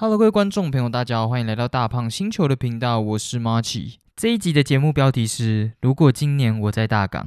[0.00, 3.96] Hello，各位观众朋友，大家好，欢迎来到大胖星球的频道，我是 Marchi。
[4.14, 7.26] 这一集的节目标题是：如果今年我在大港。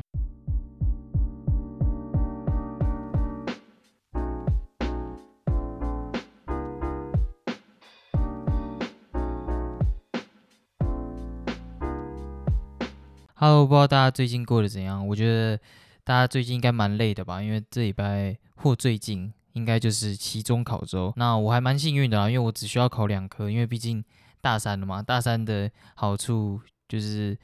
[13.35, 15.05] Hello，不知道大家最近过得怎样？
[15.09, 15.59] 我觉得
[16.05, 21.11] 大家最近应该蛮累的吧，因为这礼拜或最近应该就是期中考周。
[21.15, 24.03] 那我还蛮幸运的啦，因为我只需要考两科，因为毕竟
[24.41, 25.01] 大三了嘛。
[25.01, 27.37] 大三的好处就是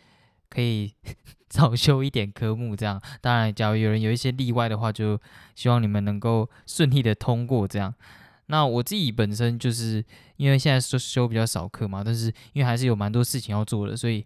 [0.49, 0.93] 可以
[1.49, 3.01] 早修一点科目，这样。
[3.21, 5.19] 当然，假如有人有一些例外的话，就
[5.55, 7.93] 希望你们能够顺利的通过这样。
[8.47, 10.03] 那我自己本身就是
[10.37, 14.25] 因为现在修修比较少课嘛，但是因为还是有蛮多事情要做的，所以。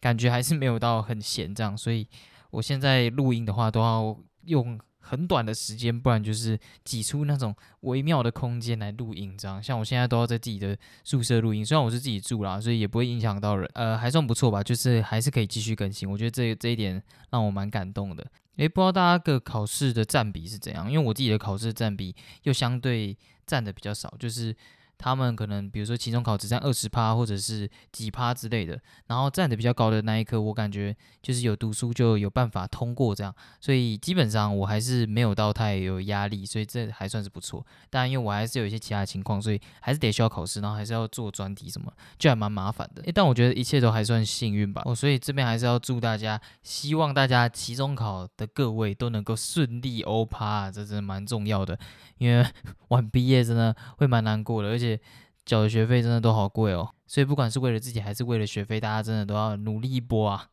[0.00, 2.08] 感觉还是没有到很闲这样，所以
[2.50, 4.76] 我现在录音的话都要用
[5.12, 9.62] 很短的时间，不然就是挤出那种微妙的空间来录音这样。
[9.62, 16.10] 像我现在都要在自己的宿舍录音，虽然我是自己住啦，所以也不会影响到人，呃，还算不错吧，就是还是可以继续更新。
[16.10, 18.26] 我觉得这这一点让我蛮感动的。
[18.56, 20.90] 诶，不知道大家个考试的占比是怎样？
[20.90, 23.14] 因为我自己的考试占比又相对
[23.46, 24.56] 占的比较少，就是。
[25.02, 37.66] 他们可能比如说期中考只占二十趴或者是几趴之类的，然后占的比较高的那一科，我感觉就是有读书就有办法通过这样，所以基本上我还是没有到太有压力，所以这还算是不错。
[37.90, 43.02] 但因为我还是有一些其他情况，所以还是得需要考试，然后还是要做专题什么，就还蛮麻烦的。
[43.12, 44.82] 但我觉得一切都还算幸运吧。
[44.84, 51.76] 哦，所以这边还是要祝大家，希望大家期中考的各位都能够顺利欧趴，这真的蛮重要的。
[52.18, 52.46] 因为
[52.88, 54.91] 晚毕业真的会蛮难过的，而且
[55.44, 60.48] 缴的学费真的都好贵哦，所以不管是为了自己还是为了学费，大家真的都要努力一波啊。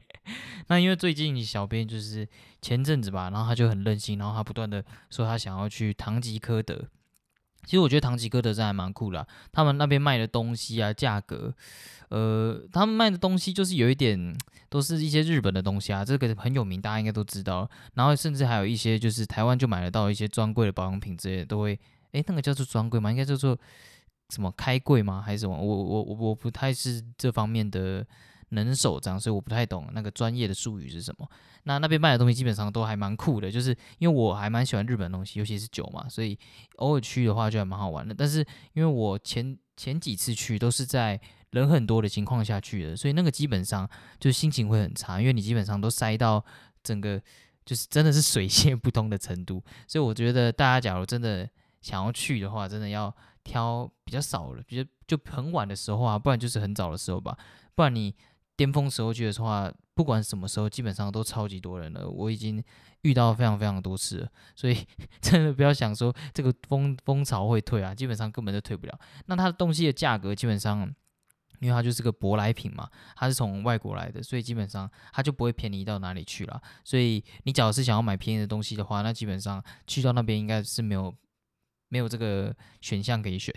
[0.68, 2.28] 那因为最近小编就是
[2.60, 6.88] 前阵子吧，然后他就很任性，然后他不断的说他想要去唐吉诃德。
[7.64, 11.54] 其实我觉得唐吉诃德真还蛮酷的，他们那边卖的东西啊，价格，
[12.10, 14.36] 呃，他们卖的东西就是有一点。
[14.70, 17.70] 都是一些日本的东西啊，这个很有名，大家应该都知道。
[17.92, 21.78] 然后甚至还有一些就是台湾就买得到一些专柜的保养品之类的，都会，
[22.14, 23.10] 诶，那个叫做专柜吗？
[23.10, 23.58] 应该叫做
[24.30, 25.20] 什么开柜吗？
[25.20, 25.56] 还是什么？
[25.56, 28.06] 我我我不太是这方面的
[28.50, 31.28] 能手这样，所以我不太懂那个专业的术语是什么。
[31.64, 36.38] 那那边卖的东西基本上都还蛮酷的，就是因为我还蛮喜欢日本东西，尤其是酒嘛，所以
[36.76, 38.14] 偶尔去的话就还蛮好玩的。
[38.14, 41.20] 但是因为我前前几次去都是在
[41.50, 43.88] 人很多的情况下去的，所以那个基本上
[44.20, 46.44] 就心情会很差，因为你基本上都塞到
[46.82, 47.20] 整个
[47.64, 49.62] 就是真的是水泄不通的程度。
[49.88, 51.48] 所以我觉得大家假如真的
[51.84, 53.14] 想要去的话，真的要
[53.44, 57.36] 挑比较少了，比如就很晚的时候啊，不然就是很早的时候吧。
[57.74, 58.14] 不然你
[58.56, 62.08] 巅峰时候去的话，不管什么时候，基本上都超级多人了。
[62.08, 62.62] 我已经
[63.02, 64.76] 遇到非常非常多次了，所以
[65.20, 68.98] 真的不要想说这个风风潮会退啊，基本上根本就退不了。
[69.26, 70.92] 那它的东西的价格基本上。
[71.60, 76.60] 因为它就是个舶来品嘛，它是从外国来的，所以基本上它就不会便宜到哪里去了。
[76.82, 81.14] 所以你假如是想要买便宜的东西的话，那基本上去到那边应该是没有
[81.94, 83.54] 没有这个选项可以选。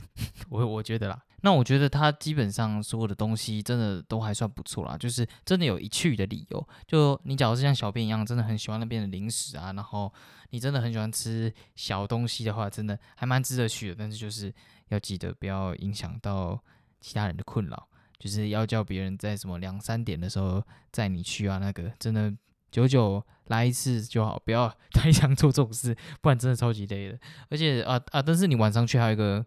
[0.48, 6.70] 我我觉得啦，那我觉得他基本上所有的东西真的都还算不错啦，就是真的有一去的理由。
[6.86, 10.14] 就你假如是像小编一样，真的很喜欢那边的零食啊，然后
[10.52, 13.96] 你真的很喜欢吃小东西的话，真的还蛮值得去的。
[13.98, 14.54] 但是就是
[14.90, 16.64] 要记得不要影响到
[17.02, 17.88] 其他人的困扰。
[18.20, 22.34] 就是要叫别人在什么两三点的时候载你去啊，那个真的
[22.78, 27.20] 久久来一次就好，不要 太想做这种事，不然真的超级累的。
[27.50, 29.44] 而且啊啊，但是你晚上去还有一个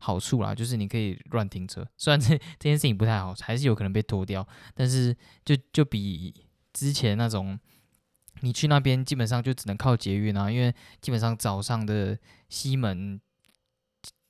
[0.00, 1.86] 好处啦，就是你可以乱停车。
[1.96, 6.34] 虽然 这这件事情不太好，还是有可能被拖掉，但是就就比
[6.74, 7.58] 之前那种
[8.40, 12.18] 你去那边基本上就只能靠捷运啊，因为基本上早上的
[12.50, 13.18] 西门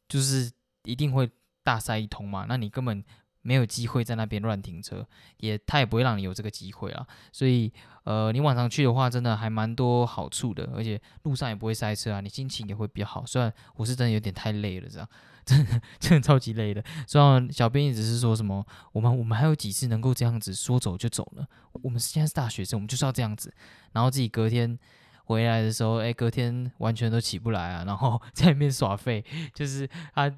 [0.08, 0.52] 就是
[0.84, 1.28] 一定会
[1.64, 3.02] 大塞一通嘛，那你根本。
[3.44, 5.06] 没有机会在那边乱停车，
[5.36, 7.06] 也他也不会让你有这个机会啊。
[7.30, 7.70] 所以，
[8.04, 13.24] 呃，你晚上去的话，真的还蛮多好处的，而且路上也不会塞车啊，你心情也会比较好。
[13.24, 15.06] 虽然我是真的有点太累了，这样
[15.44, 16.82] 真的 真的超级累的。
[17.06, 21.46] 虽然小编也只是说什么，我们我们还有几次能够这样子说走就走了。
[21.82, 23.54] 我们现在是大学生，我们就是要这样子。
[23.92, 24.78] 然后自己隔天
[25.26, 29.22] 回来的时候，哎，隔天完全都起不来啊，然后 在里面耍废，
[29.54, 30.34] 就是他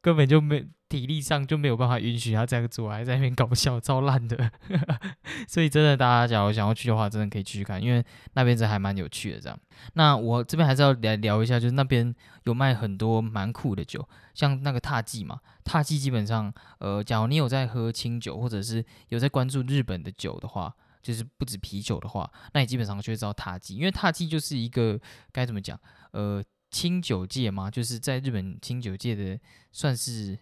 [0.00, 0.66] 根本就没。
[0.92, 4.52] 体力上就没有办法允许他这样做，还在那边搞笑，超烂的。
[5.48, 8.04] 所以真的，大家假如想要去的话，真的可以去看，因为
[8.34, 9.40] 那边真还蛮有趣的。
[9.40, 9.58] 这样，
[9.94, 12.14] 那我这边还是要来聊一下，就是那边
[12.44, 20.70] 有卖很多蛮酷的酒，像那个踏记嘛，踏记基本上，呃，假如你有在喝清酒，或者是有在关注日本的酒的话，
[21.02, 25.00] 就是不止啤酒的话，那你基本上就会知道踏记，因为踏记就是一个
[25.32, 25.80] 该怎么讲，
[26.10, 26.44] 呃。
[26.72, 29.38] 清酒界嘛，就是在日本清酒界的
[29.70, 30.36] 算是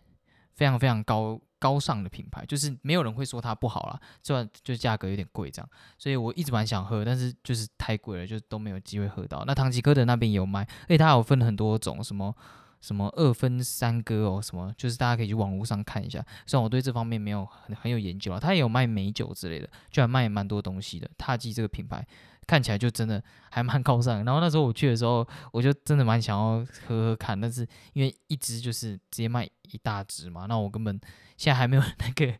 [0.54, 5.68] 非常非常高高尚的品牌，就是没有人会说它不好啦，虽然就价格有点贵这样，
[5.98, 9.44] 所以我一直蛮想喝，但是就是太贵了，就都没有机会喝到。
[9.46, 12.34] 那唐吉诃德那边也有卖，而且它有分很多种，什么
[12.80, 16.24] 什么二分三割哦，什么就是大家可以去网络上看一下。
[16.46, 21.10] 虽然我对这方面没有很很有研究啊，它也有卖美酒之类的，居然卖蛮多东西的。
[21.18, 22.06] 踏迹这个品牌。
[22.50, 31.00] 看起来就真的还蛮高尚，然后那时候我去的时候，我就真的蛮想要喝喝看，但是因为一支就是直接卖一大支嘛，那我根本
[31.36, 32.34] 现在还没有那个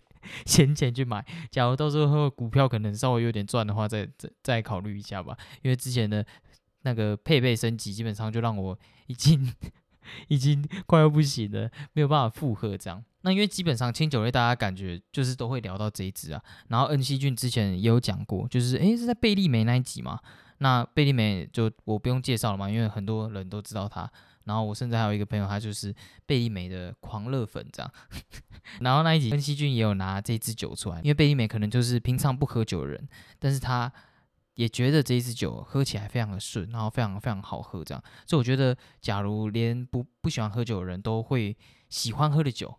[0.47, 1.25] 闲钱去买。
[1.53, 5.39] 假如到时候股票可能稍微有点赚的话，再再再考虑一下吧。
[5.63, 6.27] 因为之前的
[6.83, 8.77] 那个配备升级，基本上就让我
[9.07, 9.55] 已经
[10.27, 13.05] 已经快要不行了，没有办法负荷这样。
[13.23, 16.43] 那因为基本上清酒类，大家感觉就是都会聊到这一支啊。
[16.69, 20.19] 然后恩熙俊之前也有讲过，就是诶是在贝利梅那一集嘛。
[20.59, 24.11] 那贝利梅就我不用介绍了嘛，因为很多人都知道他。
[24.45, 25.95] 然后我甚至还有一个朋友，他就是
[26.27, 27.93] 贝利梅的狂热粉这样。
[28.81, 33.09] 然后那一集恩熙俊也有拿这支酒出来，因为贝利梅可能就是平常不喝酒的人，
[33.39, 33.93] 但是他
[34.55, 38.03] 也觉得这一支酒喝起来非常的顺，然后非常非常好喝这样。
[38.27, 41.57] 所以我觉得，假如连不不喜欢喝酒的人都会
[41.89, 42.79] 喜欢喝的酒。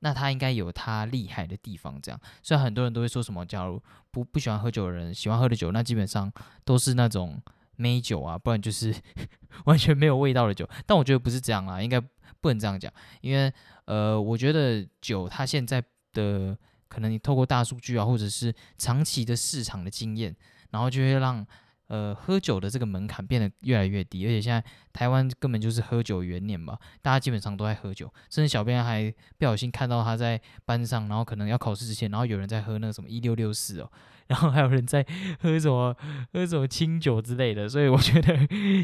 [0.00, 2.20] 那他应该有他厉害的地方，这样。
[2.42, 6.30] 虽然很多人都会说什么，假如不不喜欢喝酒的人，喜欢喝的酒，那基本上
[6.64, 7.40] 都是那种
[7.76, 8.94] 美酒啊，不然就是
[9.66, 10.68] 完全没有味道的酒。
[10.84, 12.00] 但我觉得不是这样啊，应该
[12.40, 13.52] 不能这样讲，因为
[13.84, 15.82] 呃，我觉得酒它现在
[16.12, 16.56] 的
[16.88, 20.34] 可能你透过大数据啊，或者是长期的市场的经验，
[20.70, 21.46] 然后就会让。
[21.90, 33.90] 呃，喝酒的这个门槛变得越来越低，而且现在台湾根本就是喝酒元年吧，大家基本上都在喝酒，甚至小编还不小心看到他在班上，然后可能要考试之前，然后有人在喝那个什么一六六四哦，
[34.28, 35.04] 然后还有人在
[35.40, 35.96] 喝什么
[36.32, 38.36] 喝什么清酒之类的，所以我觉得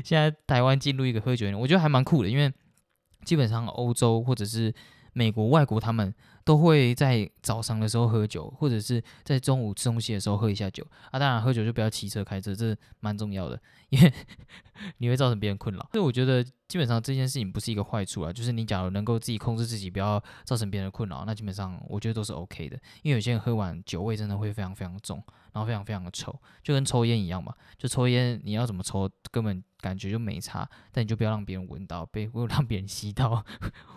[0.05, 2.53] 现在台湾进入一个喝酒年，我觉得还蛮酷的，因为
[3.25, 4.75] 基本上欧洲或者是
[5.13, 6.13] 美国外国他们。
[6.47, 11.19] 都会在早上的时候喝酒，或者是在中午吃东西的时候喝一下酒啊。
[11.19, 14.13] 当然，喝酒就不要骑车开车，这蛮重要的，因为
[14.99, 15.81] 你会造成别人困扰。
[15.93, 22.79] 所以我觉得基本上这件事情不是一个坏处啊，就是你假如能够自己控制自己，不要造成别人的困扰，那基本上我觉得都是 OK 的。
[23.03, 25.21] 因为有些人喝完酒味真的会非常非常重，
[25.53, 26.33] 然后非常非常的臭，
[26.63, 27.53] 就跟抽烟一样嘛。
[27.77, 33.45] 就抽烟你要怎么抽，根本感觉就没差，但你就不要让别人闻到，被不让别人吸到，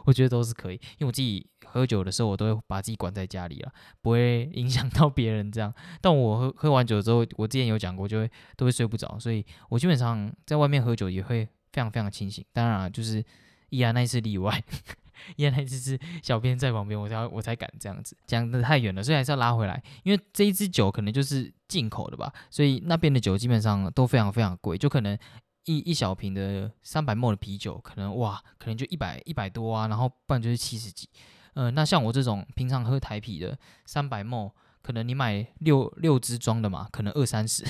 [0.05, 0.75] 我觉得都是可以。
[0.97, 3.71] 因为我自己喝酒的时候，我都会把自己关在家里了，
[4.01, 5.73] 不会影响到别人这样。
[6.01, 12.43] 但我喝喝完酒之后，我之前有讲过，就会都会睡不着，所以我基本上在外面喝酒也会非常非常清醒。
[12.51, 13.23] 当然啊，就是
[13.69, 14.63] 依然那一次例外，
[15.35, 19.81] 依然那一次是小编在旁边，我才我才敢这样子讲的太远了，所以还是要拉回来。
[20.03, 25.17] 因为这一支酒可能就是进口的吧，所以那边的酒基本上都非常非常贵，就可能
[25.65, 31.07] 一一小瓶的三百沫的啤酒，可能哇，可能就一百一百多啊，然后不然就是七十几。
[31.53, 37.63] 呃，那像我这种平常喝台啤的三百沫，可能你买六六支装的嘛，可能二三十，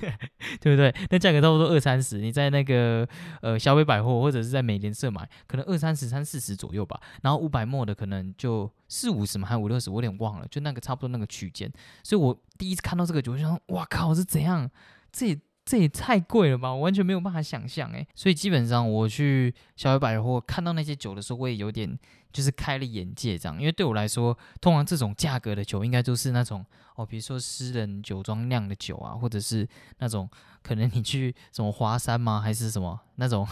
[0.60, 0.94] 对不对？
[1.10, 2.18] 那价格差不多二三十。
[2.18, 3.06] 你在那个
[3.40, 7.00] 呃小北百货或者是在美联社买，可能二三十、三四十左右吧。
[7.22, 11.72] 然后五百沫的可能就四五十嘛，还五六十，我有点忘了，就那个差不多那个区间。
[12.02, 14.68] 所以我第一次看到这个酒，我想，哇靠，是怎样？
[15.12, 16.72] 这也这也太贵了吧！
[16.72, 18.06] 我完全没有办法想象诶。
[18.14, 21.98] 所以基本上我去小北百货看到那些酒的时候，我也有点。
[22.36, 26.62] 就是开了眼界这样，因为对我来说，通常这种价格的酒，应该都是那种
[26.96, 29.66] 哦，比如说私人酒庄酿的酒啊，或者是
[30.00, 30.28] 那种
[30.62, 33.48] 可能你去什么华山吗，还是什么那种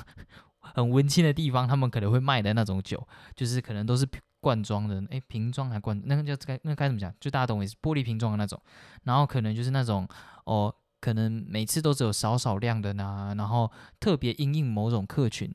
[0.59, 4.07] 很温馨的地方，他们可能会卖的那种酒，就是可能都是
[4.39, 7.11] 罐装的，诶，瓶装还罐，那个叫该那该怎么讲？
[7.19, 8.61] 就大家懂我意思，玻璃瓶装的那种，
[9.05, 10.07] 然后可能就是那种
[10.45, 15.51] 哦，可能每次都只有少少量的呢，然后特别因应某种客群。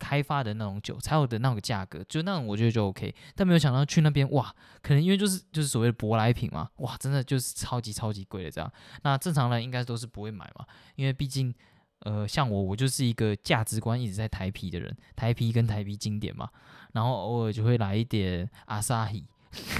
[0.00, 4.52] 开发的那种酒才有的那个价格，就那种我觉得就 OK，但没有想到去那边哇，
[4.82, 8.72] 可能因为就是就是所谓的舶来品嘛，哇，真的就是超级超级贵的这样。
[9.02, 10.64] 那正常人应该都是不会买嘛，
[10.96, 11.54] 因为毕竟
[12.00, 16.48] 呃像我，我就是一个价值观一直在台啤的人，台啤跟台啤经典嘛，
[16.92, 19.22] 然后偶尔就会来一点阿萨伊，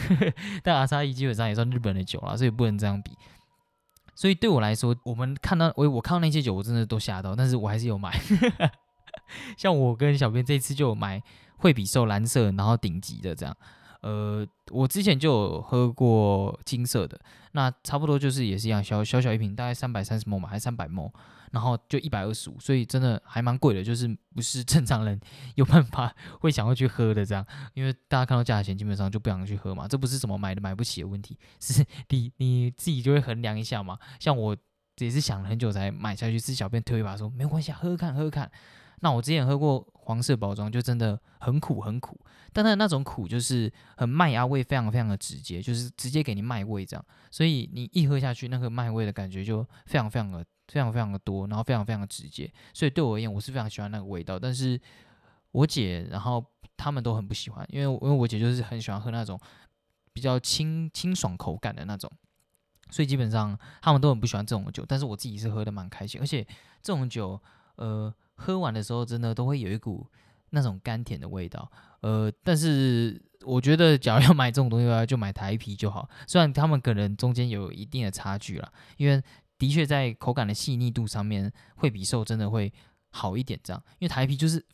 [0.63, 3.11] 但阿萨伊基本上也算日本的酒了，所以不能这样比。
[4.15, 8.21] 所以对我来说，我们看到我我看到那些酒，我真的都吓到，但是我还是有买。
[9.57, 11.23] 像我跟小编这次就买
[11.57, 13.57] 惠比寿蓝色，然后顶级的这样。
[14.03, 17.21] 呃，我之前就有喝过金色的，
[17.53, 21.13] 那差不多就是也是一样，小小小一瓶，大概三百三十毛嘛，还是三百毛，
[21.51, 25.21] 然后就一百二十五，所以真的还蛮贵的，就是不是正常人
[25.57, 27.45] 有办法 会想要去喝的这样。
[27.75, 33.99] 因为大家看到价钱，基本上就不想去喝嘛，这不是什么买的买不起的问题，是你你自己就会衡量一下嘛。
[34.19, 34.57] 像我
[34.97, 38.51] 也是想了很久才买下去，是小编推一把说没关系，喝喝看，喝喝看。
[39.01, 42.19] 那我之前喝过黄色包装就真的很苦很苦，
[42.53, 54.81] 但它那种苦就是很麦芽味，非常非常的直接，就是直接给你麦味这样，所以你一喝下去，那个麦味的感觉就非常非常的非常非常的多，然后非常非常的直接，所以对我而言，我是非常喜欢那个味道，但是
[55.53, 56.45] 我姐然后
[56.77, 59.41] 他们都很不喜欢，因为因为我姐就是很喜欢喝那种
[60.13, 62.11] 比较清清爽口感的那种。
[62.93, 66.45] 所以基本上他们都很不喜欢这种酒，但是我自己是喝的蛮开心，而且
[66.83, 67.41] 这种酒，
[67.77, 70.07] 呃，喝完的时候真的都会有一股
[70.49, 71.71] 那种甘甜的味道，
[72.01, 79.23] 呃，但是我觉得假如要买这种东西的话，就买台啤就好，虽然他们可能中间有一定的差距啦，因为
[79.59, 82.73] 的确在口感的细腻度上面会比瘦真的会
[83.11, 84.65] 好一点，这样，因为台啤就是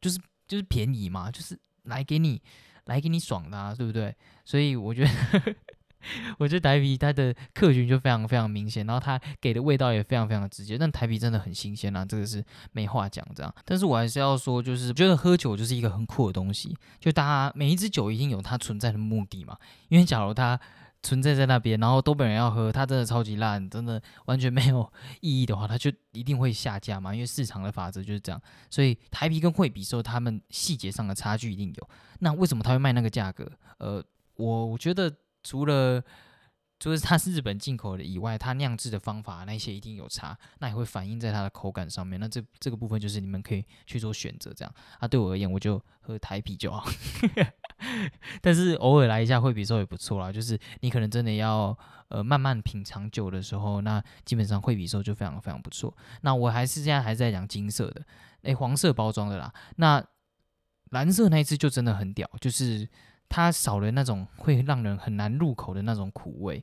[0.00, 2.40] 就是就是便宜嘛，就是来给你
[2.86, 4.16] 来给你爽的，啊，对不对？
[4.46, 5.54] 所以我觉得。
[6.38, 10.78] 我觉得台啤它的客群就非常非常明显，然后它给的味道也非常非常的直接。
[10.78, 13.54] 但台啤真的很新鲜啊，这个是没话讲这样。
[13.64, 16.76] 但是我还是要说，就是觉得喝酒就是一个很酷的东西。
[16.98, 19.56] 就大家每一支酒一定有它存在的目的嘛。
[19.88, 20.58] 因为假如它
[21.02, 24.90] 存在在那边，然后都没人要喝，它真的超级烂，真的完全没有
[25.20, 27.14] 意义的话，它就一定会下架嘛。
[27.14, 28.40] 因为市场的法则就是这样。
[28.70, 31.88] 所以台啤跟惠比寿他们细节上的差距一定有。
[32.20, 33.50] 那为什么他会卖那个价格？
[33.78, 34.02] 呃，
[34.36, 35.12] 我我觉得。
[35.42, 36.02] 除了
[36.78, 42.18] 就是它是日本进口的以外，它酿制的方法那些一定有差，那也会反映在它的口感上面。
[42.18, 44.74] 那这这个部分就是你们可以去做选择，这样。
[44.98, 46.90] 啊，对我而言，我就喝台啤就好。
[48.40, 50.32] 但是偶尔来一下惠比寿也不错啦。
[50.32, 51.76] 就是你可能真的要
[52.08, 55.94] 呃慢慢品尝酒的时候，那基本上惠比寿就非常非常不错。
[56.22, 58.02] 那我还是现在还在讲金色的，
[58.42, 59.52] 诶，黄色包装的啦。
[59.76, 60.02] 那
[60.92, 62.88] 蓝色那一只就真的很屌，就是。
[63.30, 66.62] 它少了那种会让人很难入口的那种苦味，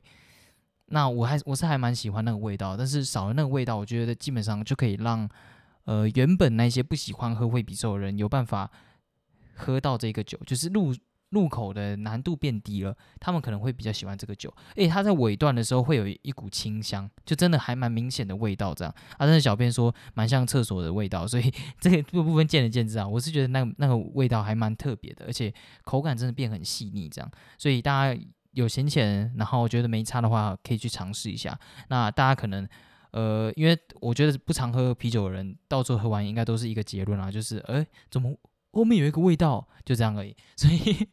[0.86, 5.28] 那我还我是还蛮喜欢那个味道，但是少了那个味道，我觉得基本上就可以让
[5.84, 8.70] 呃原本那些不喜欢喝惠比寿的人有办法
[9.56, 10.94] 喝到这个酒，就是入。
[11.30, 14.52] 入口的难度变低了，他们可能会比较喜欢这个酒。
[14.76, 18.72] 诶，它在尾段的时候会有一股清香，就真的还蛮明显的味道。
[18.72, 23.06] 这样啊，但是小编说蛮像厕所的味道，所以这个部分见仁见智啊。
[23.06, 25.52] 我是觉得那那个味道还蛮特别的，而且
[25.84, 27.10] 口感真的变很细腻。
[27.10, 28.20] 这样，所以大家
[28.52, 31.58] 有闲钱，然后觉得没差的话，可以去尝试一下。
[31.88, 32.66] 那大家可能
[33.10, 38.34] 呃，因为我觉得不常喝啤酒的人，到最后喝完应该都是一个结论啊，就是诶，怎么
[38.72, 40.34] 后面有一个味道，就这样而已。
[40.56, 41.06] 所以。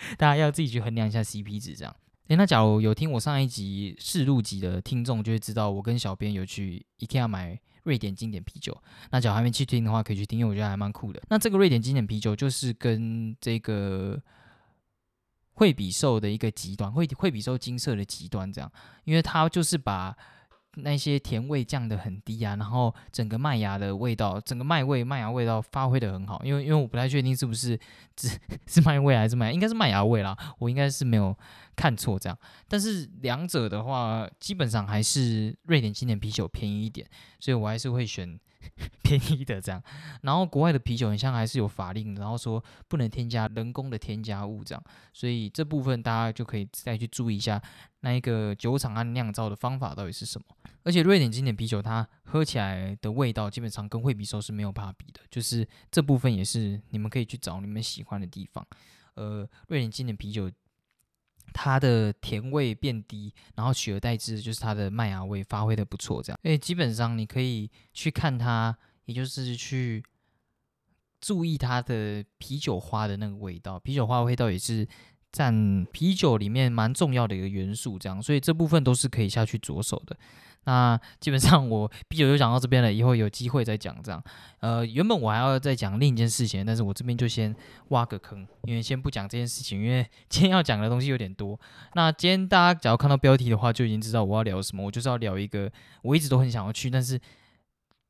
[0.16, 1.94] 大家要自己去衡量一下 CP 值，这样。
[2.28, 8.76] 诶，那假如有听我上一集试录集的听众，就会知道我跟小编有去 IKEA 买瑞典经典啤酒。
[9.10, 11.22] 那假如还没去听的话，可以去听，因为我觉得还蛮酷的。
[11.28, 14.20] 那这个瑞典经典啤酒就是跟这个
[15.54, 18.70] 惠比寿的一个极端，惠惠比寿金色的极端这样，
[19.04, 20.16] 因为它就是把。
[20.76, 26.40] 那些甜味降得很低啊，然后整个麦芽的味道，整个麦味、麦芽味道发挥的很好。
[26.44, 27.78] 因为因为我不太确定是不是
[28.16, 30.36] 是 是麦味还是麦，应该是麦芽味啦。
[30.58, 31.36] 我应该是没有
[31.74, 32.38] 看错这样。
[32.68, 37.08] 但是两者的话，基本上还是瑞典经典啤酒便宜一点，
[37.40, 38.38] 所以我还是会选。
[39.02, 39.80] 便宜的这样，
[40.22, 47.62] 然后国外的啤酒，很像还是有法令，然后说不能添加人工的添加物这样，所以这部分大家就可以再去注意一下，
[48.00, 50.44] 那一个酒厂按酿造的方法到底是什么。
[50.88, 58.66] 而且瑞典经典啤酒它喝起来的味道，基本上跟惠比寿是没有办法比的，就是这部分也是你们可以去找你们喜欢的地方。
[59.14, 60.50] 呃，瑞典经典啤酒。
[61.50, 66.38] 它的甜味变低，然后取而代之就是它的麦芽味发挥的不错，这样。
[66.42, 68.76] 诶，基本上你可以去看它，
[69.06, 70.04] 也就是去
[71.22, 74.86] 注意它的啤酒花的那个味道，啤酒花味道也是。
[75.30, 80.18] 占啤酒里面蛮重要的一个元素，这样，所以这部分都是可以下去着手的。
[80.64, 84.22] 那基本上我啤酒就讲到这边了，以后有机会再讲这样。
[84.60, 87.54] 呃，原本我还要再讲另一件事情，但是我这边就先
[87.88, 91.58] 挖个坑，因为先不讲这件事情，因为 今天要讲的东西有点多。
[91.94, 94.84] 那今天大家只要看到标题的话，就已经知道我要聊什么。
[94.84, 95.70] 我就是要聊一个
[96.02, 97.20] 我一直都很想要去，但是。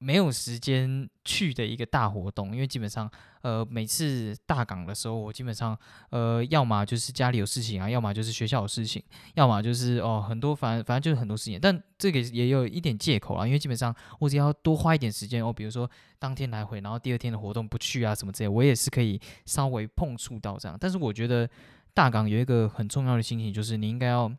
[0.00, 3.10] 没有时间去的一个大活动，因为基本上，
[3.42, 5.76] 呃，每次大港的时候，我基本上，
[6.10, 9.02] 呃，要么就是家里有事情啊，要么就是学校有事情，
[9.34, 11.58] 要么就是哦，很多反正反正就是很多事情。
[11.60, 20.78] 但这个也有一点借口啊，因为基本上我只要多花一点时间哦，比如说当天来回，然后第二天的活动不去啊什么之类，我也是可以稍微碰触到这样。
[20.80, 21.50] 但是我觉得
[21.92, 24.32] 大港有一个很重要的心情，就是你应该要，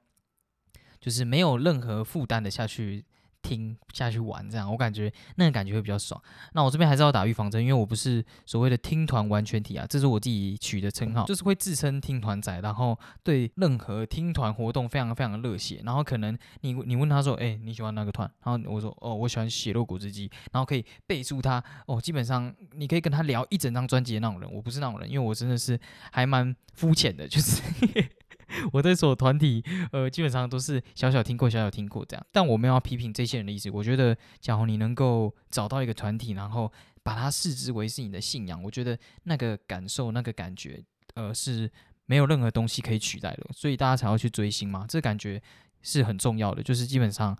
[1.01, 3.04] 就是没有任何负担的下去。
[3.41, 6.22] 听下去玩，这样我感觉那个感觉会比较爽。
[6.53, 15.81] 那我这边还是要打预防针，因为我不是所谓的听团完全体啊，这是我自己取的称号，就是会自称听团仔，然后对任何听团活动非常非常的热血。
[15.84, 18.29] 然后可能你你问他说，哎，你喜欢哪个团？
[18.43, 24.51] 然后我说，哦，我喜欢血肉果汁机，然后可以备注他，哦，基本上你可以跟他聊一整张专辑的那种人。
[24.51, 25.79] 我不是那种人，因为我真的是
[26.12, 27.62] 还蛮肤浅的，就是。
[28.74, 32.25] 我对所团体，呃，基本上都是小小听过，小小听过这样。
[32.32, 33.70] 但我没有要批评这些人的意思。
[33.70, 36.72] 我觉得，假如你能够找到一个团体，然后
[37.03, 40.84] 把它视之为是你的信仰，我觉得那个感受、那个感觉，
[41.15, 41.72] 呃，是
[42.06, 43.48] 没有任何东西可以取代的。
[43.53, 45.41] 所以大家才要去追星嘛，这感觉
[45.82, 46.62] 是很重要的。
[46.63, 47.38] 就是基本上。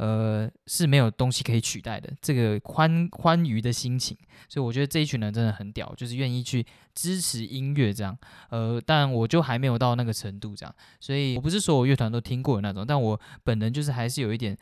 [0.00, 4.16] 呃，是没有东西可以取代的这个欢欢愉的心情，
[4.48, 6.64] 所以我觉得这一群人真的很屌，就是愿意去
[6.94, 8.16] 支持音乐这样。
[8.48, 14.56] 呃，但我就还没有到那个程度这样，所以我不是所有乐团都听过的那种，但我本人就是还是有一点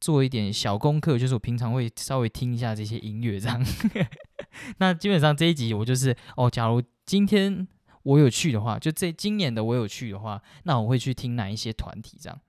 [0.00, 3.60] 做一点小功课，就是我平常会稍微听一下这些音乐这样。
[4.78, 7.66] 那基本上这一集我就是哦，假如今天
[8.04, 12.40] 我有去的话，就这今年的我有去的话，那我会去听哪一些团体这样。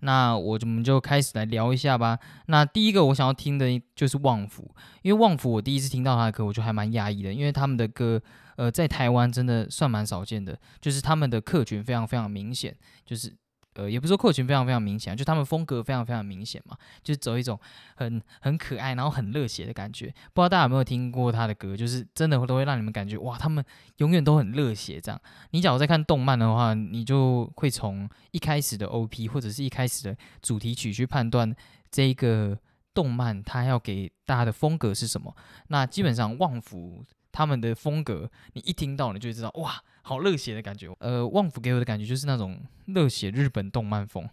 [0.00, 2.18] 那我我们就开始来聊一下吧。
[2.46, 4.70] 那第一个我想要听的就是旺福，
[5.02, 8.20] 因为旺福我第一次听到他的歌，我就还蛮压抑的，因为他们的歌，
[8.56, 13.34] 呃，在台湾真的算蛮少见的，就是他们的客群非常非常明显，就是。
[13.76, 17.58] 呃，也不是说客群非常非常明显，就他们风格非常非常明显嘛，就是走一种
[17.96, 20.06] 很很可爱，然后很热血的感觉。
[20.32, 23.64] 不知道大家有没有听过他的歌，就是真的都会让你们感觉哇，他们
[23.98, 25.20] 永远都很热血这样。
[25.50, 31.54] 你假如在看动漫的话，你就会从一开始的 OP 或者是一开始的主题曲去判断
[31.90, 32.58] 这个
[32.94, 35.34] 动漫它要给大家的风格是什么。
[35.68, 37.04] 那基本上旺福
[37.36, 39.82] 他们的风格，你一听到你就知道哇。
[40.00, 44.24] 好热血的感觉，呃，旺福给我的感觉就是那种热血日本动漫风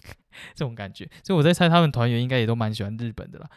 [0.54, 3.50] 这种感觉，所以我在猜他们团员应该也都蛮喜欢日本的啦。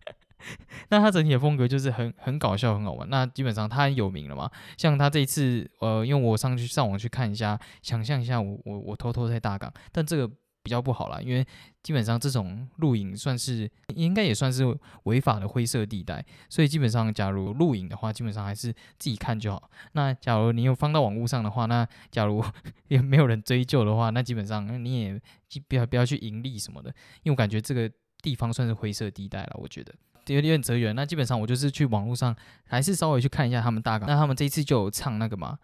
[0.90, 3.08] 那他整体的风格就是很很搞笑，很好玩。
[3.08, 10.30] 那基本上他很有名了嘛，像他这一次，呃，因为我上去上网去看一下，想象一下，我我我偷偷在大港，但这个。
[10.62, 11.44] 比较不好啦，因为
[11.82, 14.64] 基本上这种录影算是应该也算是
[15.04, 19.70] 违法的灰色地带，所以基本上假如录影的话，基本上还是自己看就好。
[19.92, 22.44] 那假如你有放到网络上的话，那假如
[22.88, 25.20] 也没有人追究的话，那基本上你也
[25.68, 26.90] 不要不要去盈利什么的，
[27.24, 27.90] 因为我感觉这个
[28.22, 29.52] 地方算是灰色地带了。
[29.54, 29.92] 我觉得
[30.26, 30.94] 有点哲远。
[30.94, 32.34] 那基本上我就是去网络上
[32.66, 35.58] 还是稍微去看一下他们大纲，那他们这一次就有唱那个嘛。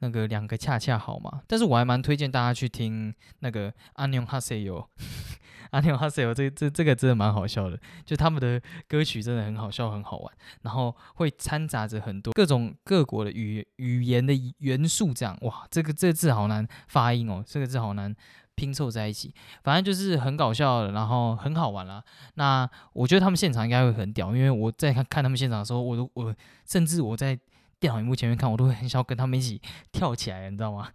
[0.00, 4.88] 那个两个恰恰好嘛，但是我还蛮推荐大家去听那个阿牛哈塞哟，
[5.70, 18.14] 阿牛哈塞哟，这这这个真的蛮好笑的，就他们的歌曲真的很好笑，很好玩，然后会掺杂着很多各种各国的语语言的元素，这样哇，这个这个字好难发音哦，这个字好难
[18.54, 22.04] 拼凑在一起，反正就是很搞笑的，然后很好玩啦。
[22.34, 26.34] 那我觉得他们现场应该会很屌，因为我在看看他们现场的时候，我都我
[26.66, 27.38] 甚至我在。
[27.80, 29.60] 电脑荧幕前面看，我都会很想跟他们一起
[29.92, 30.90] 跳起来，你知道吗？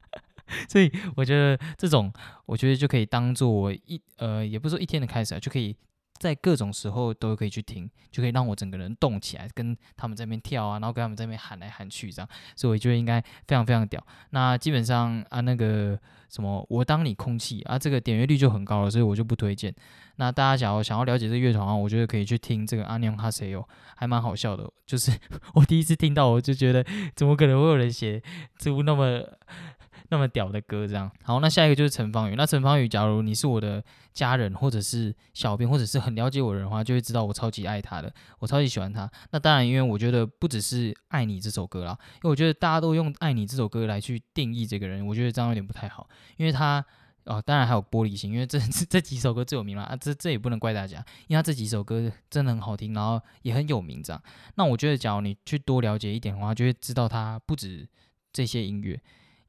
[0.68, 2.12] 所以我觉得这种，
[2.46, 5.76] 我觉得就可以当做我一呃，也不是说一天的开始啊，就可以
[6.20, 12.28] 在各种时候都可以去听，就可以让我整个人动起来，跟他们在那边跳啊，然后跟他们在那边喊来喊去这样。
[12.54, 14.06] 所以我觉得应该非常非常屌。
[14.30, 19.74] 那基本上啊，那个什么，我当你空气啊，这个点阅率就很高了，所以我就不推荐。
[20.16, 24.70] 那大家想要想要了解这个乐团啊，我觉得可以去听这个阿尼哈塞哟，还蛮好笑的。
[24.84, 25.10] 就是
[25.54, 26.84] 我第一次听到，我就觉得
[27.16, 28.22] 怎么可能会有人写
[28.58, 29.24] 出那么
[30.10, 31.10] 那么屌的歌这样。
[31.22, 32.34] 好，那下一个就是陈芳宇。
[32.36, 39.10] 那陈芳宇，假如你是我的家人，或者是小编，或者是很了解我的人的话，就会知道我超级爱他的，我超级喜欢他。
[39.30, 46.84] 那当然，因为我觉得不只是《爱你》这首歌啦，因为我觉得大家都用《爱你》这首歌来去定义这个人，我觉得这样有点不太好，因为他。
[47.24, 50.96] 哦，当然还有玻璃心，因为这这 这几首歌最有名了啊，这这也不能怪大家，
[51.28, 54.20] 因为他这几首歌真的很好听，然后也很有名这样。
[54.54, 57.86] 那我觉得，假如你去多了解一点的话，就会知道他不止
[58.32, 58.98] 这些音乐，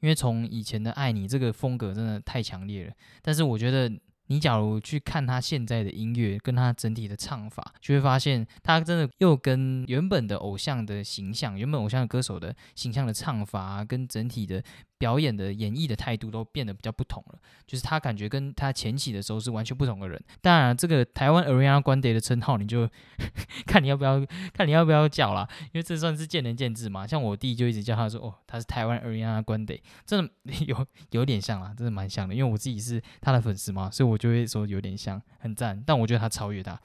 [0.01, 2.93] 因为从以前的《爱你》这个风格真的太强烈了。
[3.21, 3.89] 但是我觉得，
[4.27, 14.63] 你假如去看他现在的音乐，跟他整体的唱法，就会发现他真的又跟原本的偶像的形象、原本偶像歌手的形象的唱法，跟整体的。
[15.01, 20.23] 表演的演绎的态度都变得比较不同了，就是他感觉跟他前期的时候是完全不同的人。
[20.41, 22.87] 当然，这个台湾 Ariana Grande 的称号，你就
[23.65, 27.07] 看你要不要看你要不要叫啦，因为这算是见仁见智嘛。
[27.07, 30.31] 像我弟就一直叫他说，哦，他是台湾 Ariana Grande，真的
[30.67, 32.35] 有有点像啦，真的蛮像的。
[32.35, 35.81] 因为我自己是他的粉丝嘛，所以我就会说有点像，很赞。
[35.83, 36.79] 但我觉得他超越他。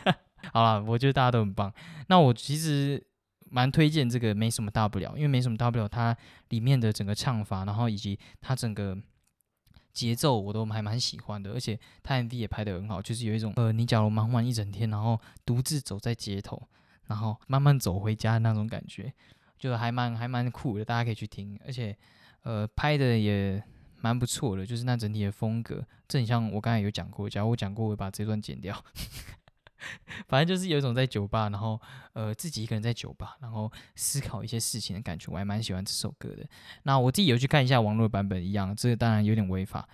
[0.52, 1.72] 好了，我觉得大家都很棒。
[2.08, 3.02] 那我其实。
[3.52, 6.16] 蛮推荐这个没什么大不了，因为没什么大不了，它
[6.48, 8.96] 里面的整个唱法，然后以及它整个
[9.92, 16.66] 节奏我都还蛮喜欢的，而且他 MV 也拍得很好，就是有一种呃，你假如忙完一整天，然后独自走在街头，
[17.08, 19.12] 然后慢慢走回家的那种感觉，
[19.58, 21.94] 就还蛮还蛮酷的，大家可以去听，而且
[22.44, 23.62] 呃拍的也
[24.00, 28.82] 蛮不错的，就是那整体的风格，这很像我刚才有讲过，假如我讲过，我会把这段剪掉。
[30.28, 31.80] 反正就是有一种在酒吧，然后
[32.12, 36.46] 呃自己一个人在酒吧，然后思考一些事情的感觉，我还蛮喜欢这首歌的。
[36.84, 39.88] 那我自己有去看一下网络版本，一样，这个当然有点违法，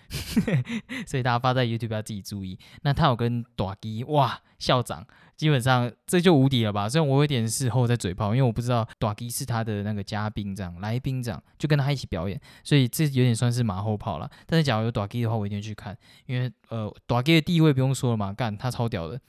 [1.06, 2.58] 所以大家发在 YouTube 要自己注意。
[2.82, 6.88] 那他有跟短基哇校长，基本上这就无敌了吧？
[6.88, 14.28] 虽然我有点事后在嘴炮，因为我不知道短基是他的那个嘉宾这样来宾这样，就跟他一起表演，所以这有点算是马后炮了。
[14.46, 15.96] 但是假如有短基的话，我一定去看，
[16.26, 19.20] 因为呃短基的地位不用说了嘛，干他超屌的。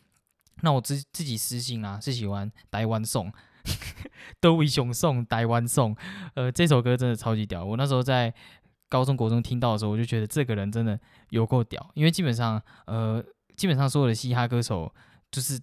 [0.61, 3.31] 那我自自己私信啊，是喜欢台湾颂，
[4.39, 5.95] 都为雄颂台湾颂，
[6.35, 7.63] 呃，这首歌真的超级屌。
[7.63, 8.33] 我那时候在
[8.87, 11.91] 高中国中听到的时候，我就觉得这个人真的有够屌。
[11.93, 13.23] 因为基本上，呃，
[13.55, 14.91] 基本上所有的嘻哈歌手，
[15.29, 15.59] 就是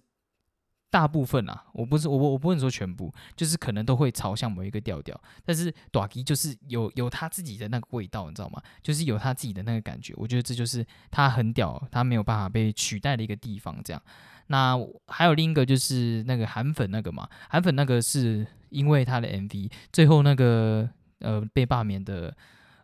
[0.89, 5.19] 大部分啊，我不是我我不能说全部，就是可能都会朝向某一个调调。
[5.43, 8.61] 但是短吉就是有有他自己的那个味道，你知道吗？
[8.81, 10.13] 就是有他自己的那个感觉。
[10.15, 13.77] 我觉得这就是他很屌，他没有办法被取代的一个地方。
[13.83, 14.01] 这样。
[14.47, 22.33] 那还有另一个就是那个韩粉那个嘛，韩粉那个是因为他的 MV，最后那个呃被罢免的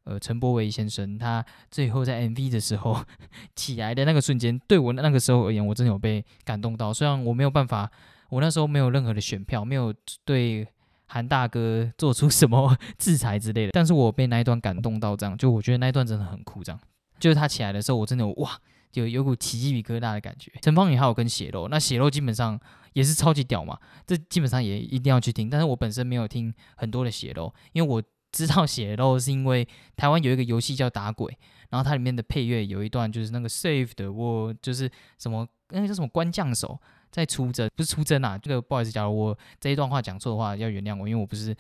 [0.04, 3.04] 呃陈柏维先生，他最后在 MV 的时候
[3.56, 6.94] 起来的那个瞬间，对我那个时候而言，我真的有被感动到。
[6.94, 7.90] 虽然我没有办法，
[8.30, 9.94] 我那时候没有任何的选票，没有
[10.26, 10.68] 对
[11.06, 16.80] 韩大哥做出什么 制裁之类的，但是我被那一段感动到，这样就我觉得那一段真的很酷，这样
[17.20, 18.60] 就是他起来的时候，我真的哇。
[18.94, 20.52] 就有股起鸡皮疙瘩的感觉。
[20.62, 22.58] 陈芳宇还有跟血肉，那血肉基本上
[22.94, 25.50] 也是超级屌嘛，这基本上也一定要去听。
[25.50, 28.02] 但是我本身没有听很多的血肉，因为我
[28.32, 31.36] 知道血肉是因为台湾有一个游戏叫打鬼，
[31.72, 36.80] 然后它里面的配乐有一段就是那个 saved，，我就是什么那个叫什么关将手
[37.10, 41.56] 在出征，不是出征啊，这个不好意思，假如我这一段话讲错的话，要原谅我，因为我不是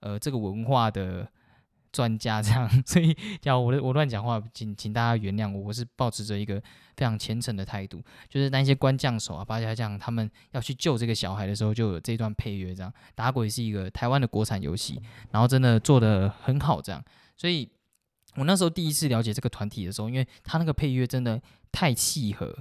[0.00, 1.28] 呃这个文化的。
[1.96, 5.58] 专家这样， 所以叫我我乱讲话，请请大家原谅我。
[5.62, 6.60] 我是保持着一个
[6.94, 12.74] 非常虔诚的态度，就是那些官将手啊、八家将他们要去救这个小孩的时候，就有这段配乐。
[12.74, 16.82] 这样打鬼是一个台湾的国产游戏，然后真的做的很好。
[16.82, 17.02] 这样，
[17.34, 17.66] 所以
[18.34, 21.40] 我那时候第一次了解这个团体的时候，因为他那个配乐真的
[21.72, 22.54] 太契合，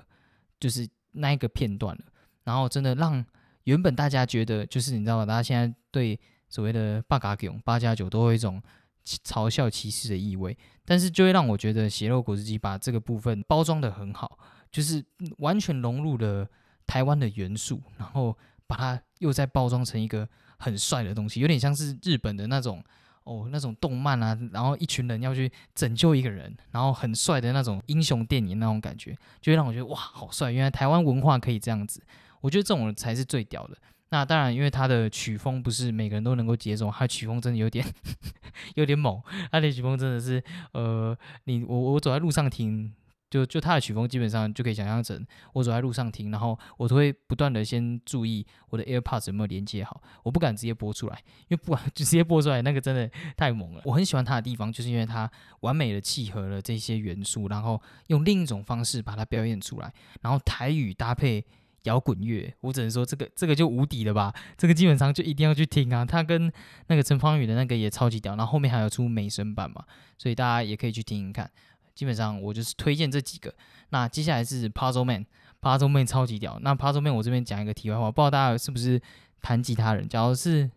[0.61, 2.05] 就是那一个片段了，
[2.45, 3.25] 然后真的让
[3.65, 5.25] 原本大家觉得就是你知道吗？
[5.25, 6.17] 大家现在对
[6.47, 8.63] 所谓的八嘎囧、八加九都有一种。
[9.05, 14.39] 嘲笑歧视的意味，但是就会让我觉得血肉果汁机把这个部分包装的很好，
[14.71, 15.03] 就是
[15.37, 16.47] 完全融入了
[16.87, 22.83] 台湾的元素，然后把它又再包装成一个很帅的东西，有点像是日本的那种
[23.25, 32.01] 哦那种动漫啊，然后一群人要去拯救一个人，然后很帅的那种英雄电影那种感觉，就会让我觉得哇好帅，原来台湾文化可以这样子，
[32.41, 33.77] 我觉得这种才是最屌的。
[34.09, 37.83] 那当然，因为他的曲风不是每个人都能够接受，他曲风真的有点
[38.75, 39.21] 有点猛。
[39.51, 40.41] 他的曲风真的是，
[40.73, 42.93] 呃，你我我走在路上听，
[43.31, 53.81] 就就他的曲风基本上就可以想象成我走在路上听，然后我都会不断的先注意我的 AirPods 有没有连接好，我不敢直接播出来，因为不管就 直接播出来那个真的太猛了。
[53.85, 55.29] 我很喜欢他的地方，就是因为他
[55.61, 59.91] 完美的契合了这些元素，然后用另一种方式把它表演出来，
[60.21, 61.43] 然后台语搭配。
[61.85, 66.05] 摇滚乐，我只能说这个这个就无敌了吧，这个基本上就一定要去听啊。
[66.05, 66.51] 他跟
[66.87, 69.83] 那个陈芳宇的那个也超级屌，然后后面还有出美声版嘛，
[70.17, 71.49] 所以大家也可以去听听看。
[71.95, 73.53] 基本上我就是推荐这几个。
[73.89, 76.59] 那接下来是 Puzzle Man，Puzzle Man 超级屌。
[76.61, 79.01] 那 Puzzle Man 我这边讲一个题外话，不知道大家是不是
[79.41, 80.05] 弹吉他人？
[80.09, 80.69] 假如是，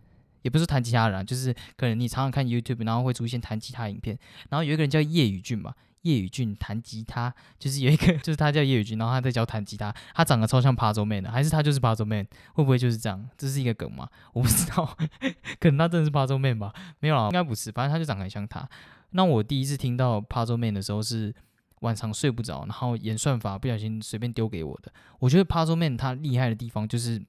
[0.43, 4.17] 也不是弹吉他人，啊就是可能你常常看 YouTube，然后会出现弹吉他影片，
[4.51, 5.75] 然后有一个人叫叶宇俊嘛。
[6.03, 12.27] 叶宇俊弹吉他，就是有一个， 就是他叫叶宇俊，然后他在教弹吉他，他长得超像 Puzzle Man 的，还是他就是 Puzzle Man？
[12.55, 13.29] 会不会就是这样？
[13.37, 14.09] 这是一个梗吗？
[14.33, 14.97] 我不知道，
[15.59, 16.73] 可能他真的是 Puzzle Man 吧？
[17.01, 18.69] 没有啊，应该不是，反正他就长得很像他。
[19.11, 21.35] 那我第一次听到 Puzzle Man 的时候是
[21.81, 24.93] 晚上睡不着，然后演算法不小心随便丢给我的。
[25.19, 27.21] 我觉得 Puzzle Man 他厉害的地方就是，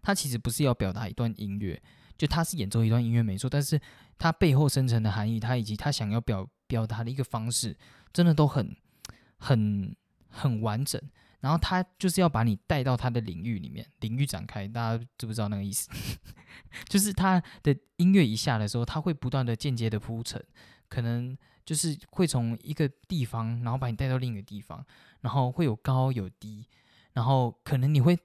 [0.00, 1.82] 他其实不是要表达一段音乐，
[2.16, 3.80] 就他是演奏一段音乐没错，但是
[4.18, 6.48] 他背后深层的含义，他以及他想要表。
[6.66, 7.76] 表达的一个方式，
[8.12, 8.76] 真的都很、
[9.38, 9.94] 很、
[10.28, 11.00] 很完整。
[11.40, 14.66] 然后他就是要把你带到他的领域里面，领域展开。
[14.66, 15.90] 大家知不知道那个意思？
[16.88, 20.42] 就是他的音乐一下的时候，他会不断的间接的铺陈，
[20.88, 24.82] 可能就是会从一个地方，然后把你带到另一个地方，
[25.20, 26.66] 然后会有高有低，
[27.12, 28.18] 然后可能你会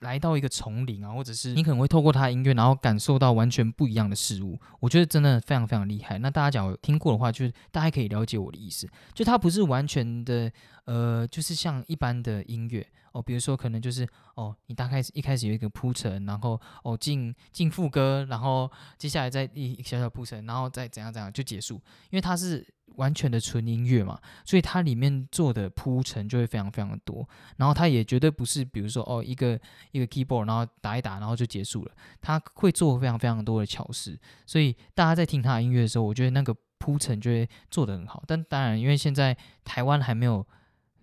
[0.00, 4.58] 来到一个丛林啊，或者是你可能会透过他的音乐，然后感受到完全不一样的事物。
[4.80, 6.18] 我觉得真的非常非常厉害。
[6.18, 10.52] 那大家讲听过的话，就是大家可以了解我的意思，就它不是完全的，
[10.84, 21.76] 呃，就是像一般的音乐哦，比如说可能就是哦，你大概一开始有一个铺陈，然后哦进进副歌，然后接下来再一小小铺陈，然后再怎样怎样就结束，
[22.10, 22.66] 因为它是。
[22.94, 38.22] 完全的纯音乐嘛，所以它里面做的铺陈就会非常非常的多，然后它也绝对不是比如说哦一个一个 keyboard 然后打一打然后就结束了，它会做非常非常多的巧事，所以大家在听他的音乐的时候，我觉得那个铺陈就会做得很好。
[38.26, 40.46] 但当然，因为现在台湾还没有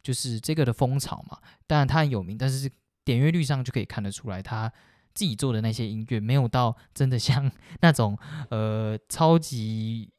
[0.03, 2.69] 就是这个的风潮嘛，当然他很有名，但是
[3.05, 4.71] 点阅率上就可以看得出来，他
[5.13, 7.49] 自己做的那些音乐没有到 真的像
[7.81, 8.17] 那种
[8.49, 10.09] 呃超级。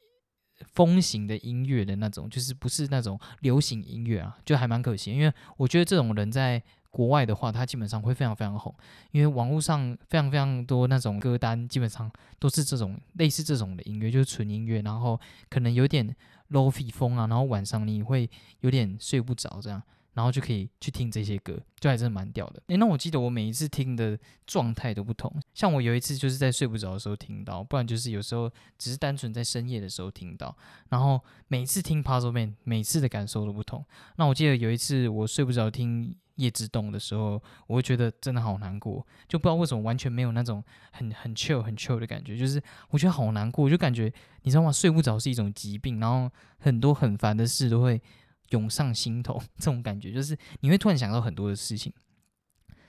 [0.73, 5.11] 风行的音乐的那种，就是不是那种流行音乐啊，就还蛮可惜。
[5.11, 8.73] 因为我觉得这种人在国外的话，他基本上会非常非常红，
[9.11, 15.19] 因为网络上非常非常多那种歌单，基本上都是这种类似这种的音乐，就是纯音乐，然后
[15.49, 16.15] 可能有点
[16.49, 18.29] lofi 风啊，然后晚上你会
[18.61, 19.81] 有点睡不着这样。
[20.15, 22.63] 然后就可以去听这些歌，就还真的蛮屌的。
[22.67, 30.55] 诶，那我记得我每一次听的状态都不同，像我有一次就是在睡不着的时候听到，不然就是有时候只是单纯在深夜的时候听到。
[30.89, 33.85] 然后每次听 Puzzle Man，每次的感受都不同。
[34.15, 44.09] 那我记得有一次我睡不着听夜之洞的时候，我会觉得真的好难过，就不知道为什么完全没有那种很很 chill 很 chill 的感觉，就是我觉得好难过，就感觉
[44.43, 44.71] 你知道吗？
[44.71, 48.01] 睡不着是一种疾病，然后很多很烦的事都会。
[48.49, 51.91] 涌上心头， 这种感觉就是你会突然想到很多的事情，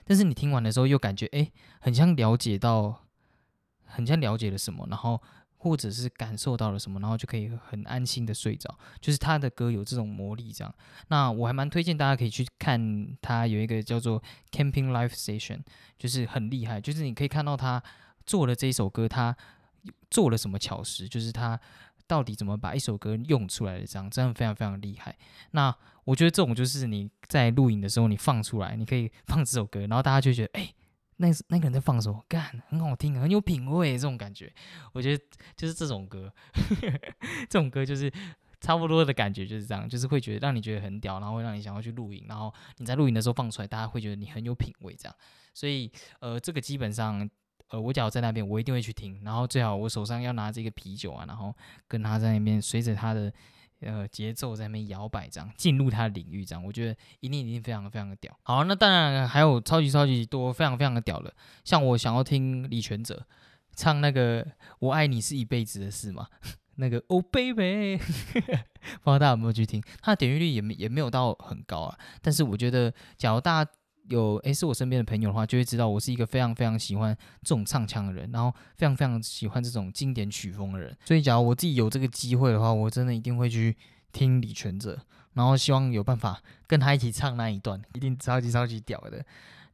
[0.05, 3.05] 但是你听完的时候又感觉哎，很像了解到，
[3.85, 5.21] 很像了解了什么，然后
[5.57, 8.77] 或者是感受到了什么，然后就可以很安心的睡着。
[9.01, 10.73] 就是他的歌有这种魔力，这样。
[11.07, 15.61] 那我还蛮推荐大家可以去看他有一个叫做 Camping Life Station，
[15.97, 17.81] 就是很厉害，就是你可以看到他
[18.25, 19.35] 做了这一首歌，他
[20.09, 21.59] 做了什么巧事，就是他。
[22.07, 23.85] 到底怎么把一首歌用出来的？
[23.85, 25.15] 这样真的非常非常厉害。
[25.51, 30.73] 那我觉得这种就是你在录影的时候，你放出来，你可以放这首歌，然后大家就觉得，哎，
[31.17, 32.23] 那那个人在放什么？
[32.29, 34.53] 干，很好听，很有品味，这种感觉。
[34.93, 35.23] 我觉得
[35.55, 36.33] 就是这种歌，
[37.49, 38.11] 这种歌就是
[38.61, 45.15] 差不多的感觉，就是这样，就是会觉得让你觉得很屌，然后会让你想要去录影，然后你在录影的时候放出来，大家会觉得你很有品味，这样。
[45.53, 47.29] 所以，呃，这个基本上。
[47.69, 49.19] 呃，我只要在那边，我一定会去听。
[49.23, 51.53] 然后最好我手上要拿这个啤酒啊，然后
[51.87, 53.31] 跟他在那边随着他的
[53.81, 58.37] 呃节奏在那边摇摆，这样进入他的领域，这样我觉得一定一定非常非常的屌。
[58.43, 63.25] 好，那当然还有超级超级多非常非常的屌的，像我想要听李全哲
[63.75, 64.43] 唱那个
[64.79, 66.27] 《我爱你是一辈子的事》嘛，
[66.77, 67.97] 那个 Oh Baby，
[68.33, 68.51] 不知
[69.03, 69.83] 道大家有没有去听？
[70.01, 71.97] 他的点击率也没也没有到很高啊。
[72.21, 73.71] 但是我觉得，假如大家
[74.09, 80.95] 有诶，是我身边的朋友的话，就会知道我是一个非常非常喜欢这种唱腔的人，然后非常非常喜欢这种经典曲风的人。
[81.05, 83.75] 所以，假如我自己有这个机会的话，我真的一定会去
[84.11, 84.99] 听李全哲，
[85.33, 89.23] 然后希望有办法跟他一起唱那一段，一定超级超级屌的。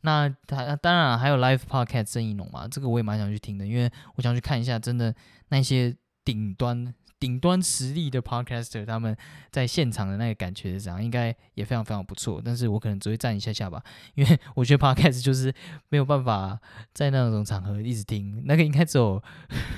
[0.01, 5.15] 那他当然还有 live podcast 郑义农嘛，这个我也蛮想去听的，因为我想去看一下真的
[5.49, 6.93] 那些顶端。
[7.23, 9.15] 顶端实力的 podcaster，他们
[9.49, 11.01] 在现场的那个感觉是怎样？
[11.01, 12.41] 应该也非常非常不错。
[12.43, 13.81] 但是我可能只会站一下下吧，
[14.15, 15.53] 因为我觉得 podcast 就是
[15.87, 16.59] 没有办法
[16.91, 19.23] 在那种场合一直听，那个应该只有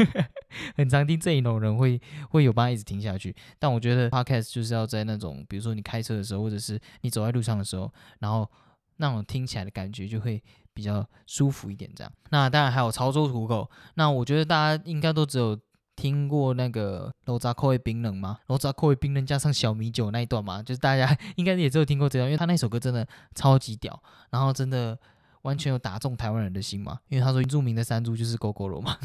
[0.76, 3.36] 很常听这一种人会会有办法一直听下去。
[3.60, 8.50] 但我觉得 podcast 就是要在那种，比如说你开车的时候，或者是你走在路上的时候，然后
[8.98, 10.42] 那种听起来的感觉就会
[10.74, 11.92] 比较舒服一点。
[11.96, 15.60] 这样，那当然还有潮州土狗，那我觉得大家应该都只有。
[15.96, 18.40] 听过那个罗扎口味冰冷吗？
[18.48, 25.00] 罗扎口味冰冷加上小米酒那一段嘛，就是大家应该也只有听过这段，因为他那首歌真的超级屌，然后真的
[25.44, 27.00] 完全有打中台湾人的心嘛。
[27.08, 28.98] 因为他说著名的山猪就是狗狗罗嘛，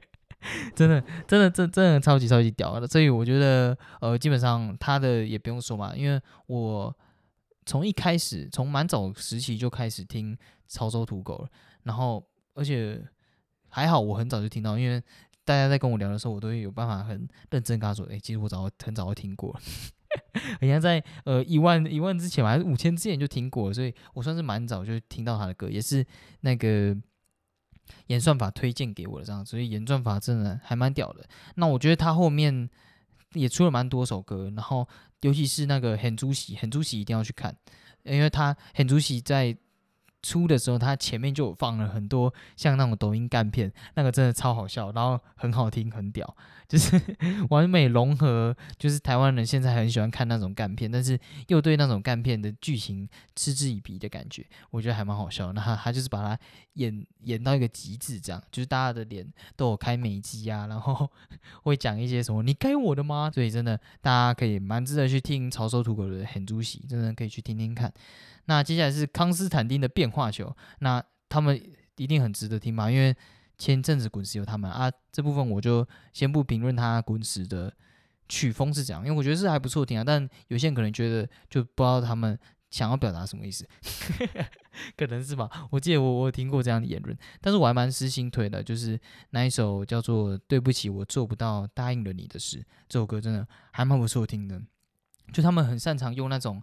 [0.76, 2.86] 真的真的真真的超级超级屌。
[2.86, 6.94] 所以我觉得呃，基本上他的也不用说嘛，因为我
[7.64, 10.36] 从一开始从蛮早时期就开始听
[10.68, 11.48] 潮州土狗了，
[11.84, 12.22] 然后
[12.54, 13.02] 而且
[13.68, 15.02] 还好我很早就听到，因为。
[15.46, 19.60] 大家在跟我聊的时候，我都会有办法很认真跟他说：“哎，其实我早很早就听过了，
[20.60, 26.04] 人家在呃一万一万之前还是五千之前就听过，所以我算是蛮早就听到他的歌，也是
[26.40, 26.96] 那个
[28.08, 31.24] 演算法推荐给我的这样，所以演算法真的还蛮屌的。
[31.54, 32.68] 那我觉得他后面
[33.34, 34.88] 也出了蛮多首歌，然后
[35.20, 37.56] 尤其是那个很主席，很主席一定要去看，
[38.02, 39.56] 因为他很主席在
[40.22, 46.36] 出的时候，他前面就放了很多像那种抖音干片，那个真的超好笑，然后很好听，很屌，
[46.68, 47.00] 就是
[47.50, 55.52] 完美融合，就是台湾人现在很喜欢看那种干片，但是又对那种干片的剧情嗤之以鼻的感觉，我觉得还蛮好笑。
[55.52, 56.38] 那他他就是把它
[56.74, 59.24] 演演到一个极致，这样就是大家的脸
[59.54, 61.08] 都有开美肌啊，然后
[61.62, 67.92] 会讲一些什么“你该我的吗”，所以真的大家可以蛮值得去听潮州土狗的很猪喜，真的可以去听听看。
[68.46, 71.60] 那接下来是康斯坦丁的变化球，那他们
[71.96, 72.90] 一定很值得听吧？
[72.90, 73.14] 因为
[73.58, 77.72] 前阵子滚石有他们啊，这部分我就先不评论他滚石的
[78.28, 80.04] 曲风是怎样，因为我觉得是还不错听啊。
[80.04, 82.38] 但有些人可能觉得就不知道他们
[82.70, 83.66] 想要表达什么意思，
[84.96, 85.50] 可能是吧？
[85.70, 94.62] 我记得我我听过这样的言论，但是我还蛮私心推的，就是那一首叫做《对不起，我做不到答应了你的事》这首歌，真的还蛮不错听的。
[95.32, 96.62] 就他们很擅长用那种。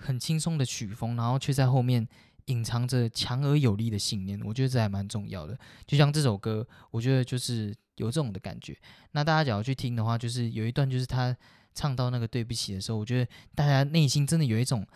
[0.00, 2.06] 很轻松的曲风，然后却在后面
[2.46, 5.58] 隐藏着强而有力的信念，我觉得这还蛮重要的。
[5.86, 8.76] 就像这首歌，我觉得就是有这种的感觉。
[9.12, 11.36] 那大家只要去听的话，就是有一段就是他
[11.74, 14.86] 唱到那个对不起的时候，我觉得大家内心真的有一种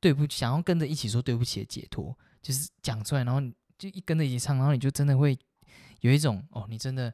[0.00, 3.40] 对不起，想要跟着一起说对不起的解脱，就是讲出来，然后
[3.78, 5.38] 就一跟着一起唱，然后你就真的会
[6.00, 7.12] 有一种哦，你真的。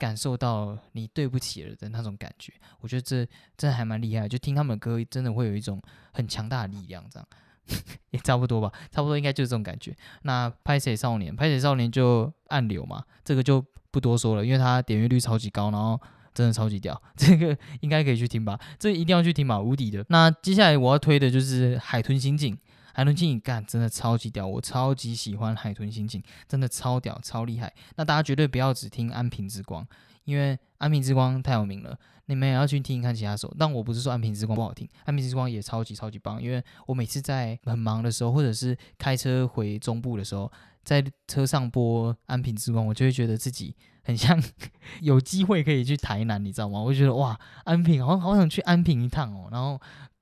[0.00, 3.18] 感受到你对不起了的那种感觉，我觉得这
[3.58, 4.26] 真的还蛮厉害。
[4.26, 5.78] 就听他们的歌，真的会有一种
[6.12, 7.28] 很强大的力量，这样
[8.10, 9.94] 也差不多吧，差不多应该就是这种感觉。
[10.22, 16.00] 那拍谁少年，拍谁少年就暗流嘛，这个就不多说了，因为它点阅率超级高，然后
[16.32, 20.02] 真的超级屌， 这个应该可以去听吧，这一定要去听吧，无敌的。
[20.08, 22.56] 那接下来我要推的就是海豚刑警。
[23.00, 27.72] 海豚刑警干真的超级屌，我超级喜欢海豚刑警，真的超屌超厉害。
[27.96, 29.86] 那大家绝对不要只听安平之光，
[30.24, 33.50] 因为安平之光太有名了，你们也要去听一看其他首。
[33.58, 36.42] 但我不是说安平之光不好听，安平之光也超级超级棒。
[36.42, 40.52] 因为我每次在很忙的时候，或者是开车回中部的时候，
[40.84, 44.38] 在车上播安平之光，我就会觉得自己很像
[45.00, 46.78] 有机会可以去台南，你知道吗？
[46.82, 49.80] 我就觉得哇，安平好像好想去安平一趟哦，然后。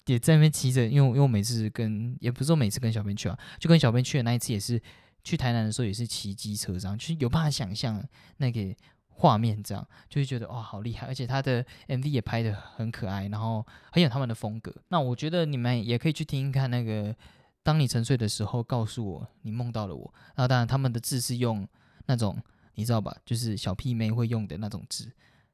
[0.08, 4.80] 也在那边骑着，因为因为我每次跟也不是说每次跟小编去啊，就跟小编去的那一次也是
[5.22, 8.02] 去台南的时候也是骑机车上，就是有办法想象
[8.38, 8.74] 那个
[9.10, 14.74] 画面，这样就会觉得哇好厉害，而且他的 MV 也拍的很可爱，然后很有他们的风格。
[14.88, 17.14] 那我觉得你们也可以去听看那个，
[17.62, 20.14] 当你沉睡的时候，告诉我你梦到了我。
[20.36, 21.68] 那当然他们的字是用
[22.06, 22.40] 那种
[22.74, 25.10] 你知道吧，就是小屁妹会用的那种字。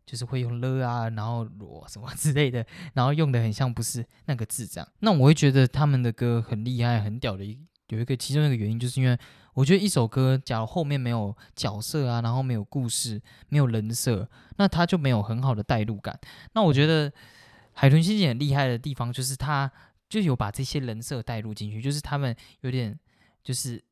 [0.07, 2.65] 就是会用了啊，然后罗什么 之类的，
[2.95, 4.89] 然后用的很像不是那个字这样。
[5.01, 7.45] 那我会觉得他们的歌很厉害、很屌的，
[7.89, 9.19] 有一个其中一个原因，就是因为
[9.55, 16.19] 我觉得一首歌，假如后面没有角色啊，然后没有故事、没有人设，那他就没有很好的代入感。
[16.53, 17.13] 那我觉得
[17.73, 19.71] 海豚星星很厉害的地方，就是他
[20.09, 22.99] 就有把这些人设带入进去，就是他们有点
[23.43, 23.83] 就是。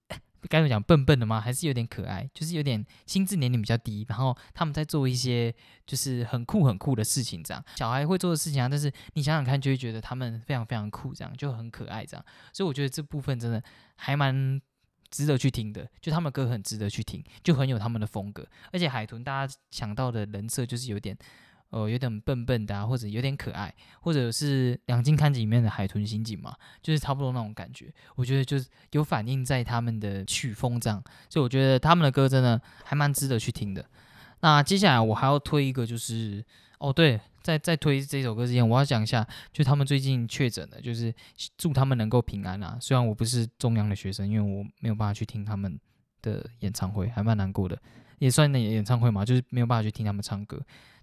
[0.48, 1.40] 该怎么讲笨笨的吗？
[1.40, 5.54] 还是有点可爱，就是有点心智年龄比较低，然后他们在做一些
[5.86, 8.68] 就是很酷很酷的事情，这样小孩会做的事情啊。
[8.68, 12.24] 但是你想想看，就会觉得他们非常非常酷，这样就很可爱，这样。
[12.52, 13.62] 所以我觉得这部分真的
[13.96, 14.60] 还蛮
[15.10, 18.46] 值得去听的，就他们歌很值得去听，就很有他们的风格。
[18.72, 21.16] 而且海豚大家想到的人设就是有点。
[21.72, 27.90] 呃，有点笨笨的，或者有点可爱，或者是《两金刊集》里面的海豚刑警嘛，就是差不多那种感觉。
[28.14, 33.82] 我觉得就是有反映在他们的曲风这样，所以我觉得他们的歌真的还蛮值得去听的。
[34.40, 36.44] 那接下来我还要推一个，就是
[36.78, 41.14] 哦，对，在在推这首歌之前，我要讲一下，就他们最近确诊的，就是
[41.56, 42.76] 祝他们能够平安啊。
[42.78, 45.80] 虽然我不是中央的学生，因为我没有办法去听他们
[46.20, 47.80] 的演唱会，还蛮难过的，
[48.18, 50.60] 也算那演唱会嘛，就是没有办法去听他们唱歌。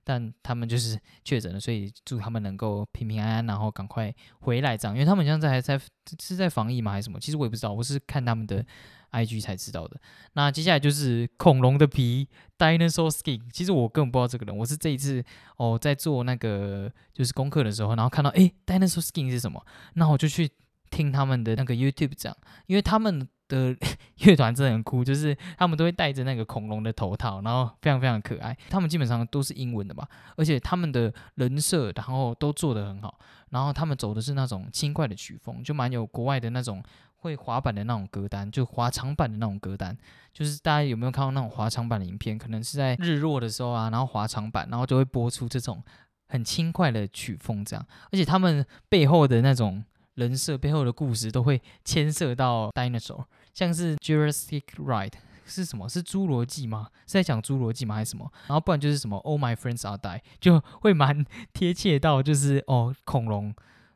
[0.09, 4.95] 但他们就是确诊了，所以祝他们能够平平安安，然后赶快回来这样。
[4.95, 5.79] 因为他们现在还在
[6.19, 7.19] 是在防疫吗，还是什么？
[7.19, 8.65] 其实我也不知道，我是看他们的
[9.11, 10.01] IG 才知道的。
[10.33, 15.23] 那接下来就是恐龙的皮 Dinosaur Skin，其实我根本不知道这个人，我是这一次
[15.57, 20.49] 哦在做那个就是功课的时候，然后看到诶 Dinosaur Skin 是什么，那我就去
[20.89, 23.29] 听他们的那个 YouTube 这样，因为他们。
[23.49, 23.75] 的
[24.23, 28.57] 乐团真的很酷，就是他们都会戴着那个恐龙的头套，然后非常非常可爱。
[28.69, 30.07] 他们基本上都是英文的吧，
[30.37, 33.19] 而且他们的人设，然后都做得很好。
[33.49, 36.83] 然后他们走的是那种轻快的曲风，就蛮有国外的那种
[37.17, 39.97] 会滑板的那种歌单，就滑长板的那种歌单。
[40.31, 42.37] 就是大家有没有看到那种滑长板的影片？
[42.37, 45.83] 可能是在日落的时候啊，然后滑长板，然后就会播出这种
[46.27, 47.83] 很轻快的曲风这样。
[48.11, 49.83] 而且他们背后的那种
[50.13, 53.25] 人设背后的故事，都会牵涉到 dinosaur。
[53.59, 55.11] 像是 Jurassic Ride
[55.45, 55.89] 是什么？
[55.89, 56.87] 是侏罗纪吗？
[57.05, 57.95] 是在讲侏罗纪吗？
[57.95, 58.31] 还是什么？
[58.47, 63.53] 然后不然就是什么 Oh My Friends Are Die， 就会蛮 贴切到就是哦恐龙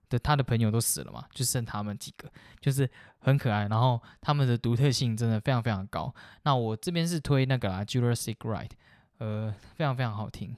[0.09, 3.67] 的他的朋友都死了嘛，就剩他们几个，就是很可爱。
[3.69, 6.13] 然后他们的独特性真的非常非常高。
[6.43, 8.71] 那我这边是推那个啦，Jurassic Ride，
[9.19, 10.53] 呃，非常非常好听。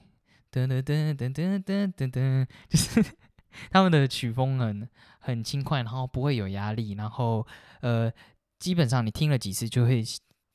[0.52, 3.06] 噔噔噔噔噔噔噔噔，就是
[3.70, 4.90] 他们的曲风很
[5.20, 7.46] 很轻快，然后不会有压力，然后
[7.82, 8.12] 呃，
[8.60, 10.04] 基本上你听了几次就会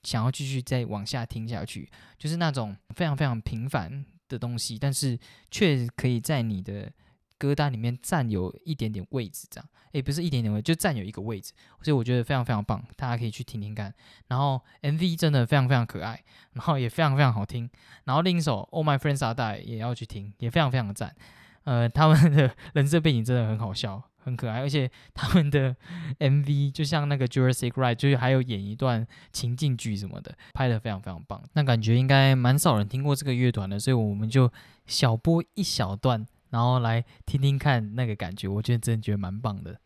[0.02, 5.18] 想要继续再往下听下去，就是那种非常非常平凡的东西，但是
[5.50, 6.92] 却可以在你的。
[7.40, 13.90] 歌单里面占有一点点位置，这样，诶，不是一点点位，就占有一个位置，所以我觉得非常非常棒，大家可以去听听看。
[14.26, 16.22] 然后 MV 真的非常非常可爱，
[16.52, 17.70] 然后也非常非常好听。
[18.04, 21.16] 然后另一首《All My Friends Are d i e》也要去听，也非常非常的赞。
[21.64, 25.74] 呃，他们的 人设背景真的很好笑，很可爱，而且 他们的
[26.20, 31.42] MV 就像那个《Jurassic Ride》，就是还有演一段情境剧什么的，拍的非常非常棒。
[31.54, 34.52] 那感觉应该蛮少人听过这个乐团的，所以我们就
[34.86, 36.26] 小播一小段。
[36.50, 39.78] 然后来听听看那个感觉，我觉得真的觉得蛮棒的。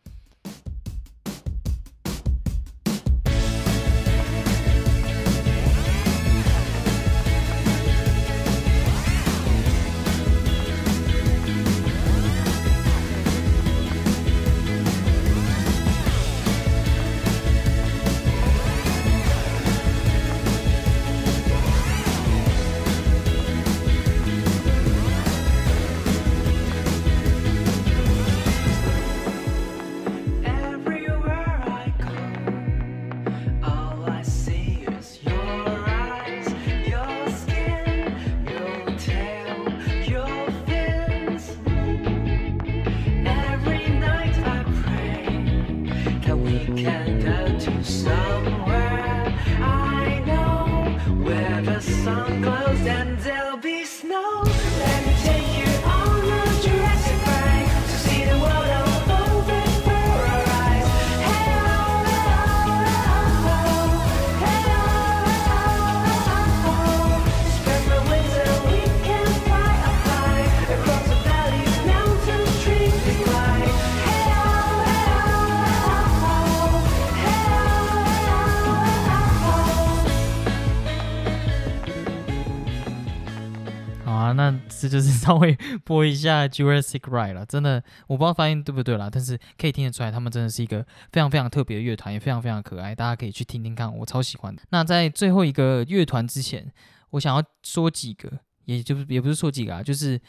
[84.89, 94.61] 就是 稍微播一下 Jurassic Ride 了，真的我不知道发音对不对啦，但是可以听得出来，他们真的是一个非常非常特别的乐团，也非常非常可爱，大家可以去听听看，我超喜欢的。
[94.69, 96.71] 那在最后一个乐团之前，
[97.11, 98.31] 我想要说几个，
[98.65, 100.19] 也就是也不是说几个啊，就是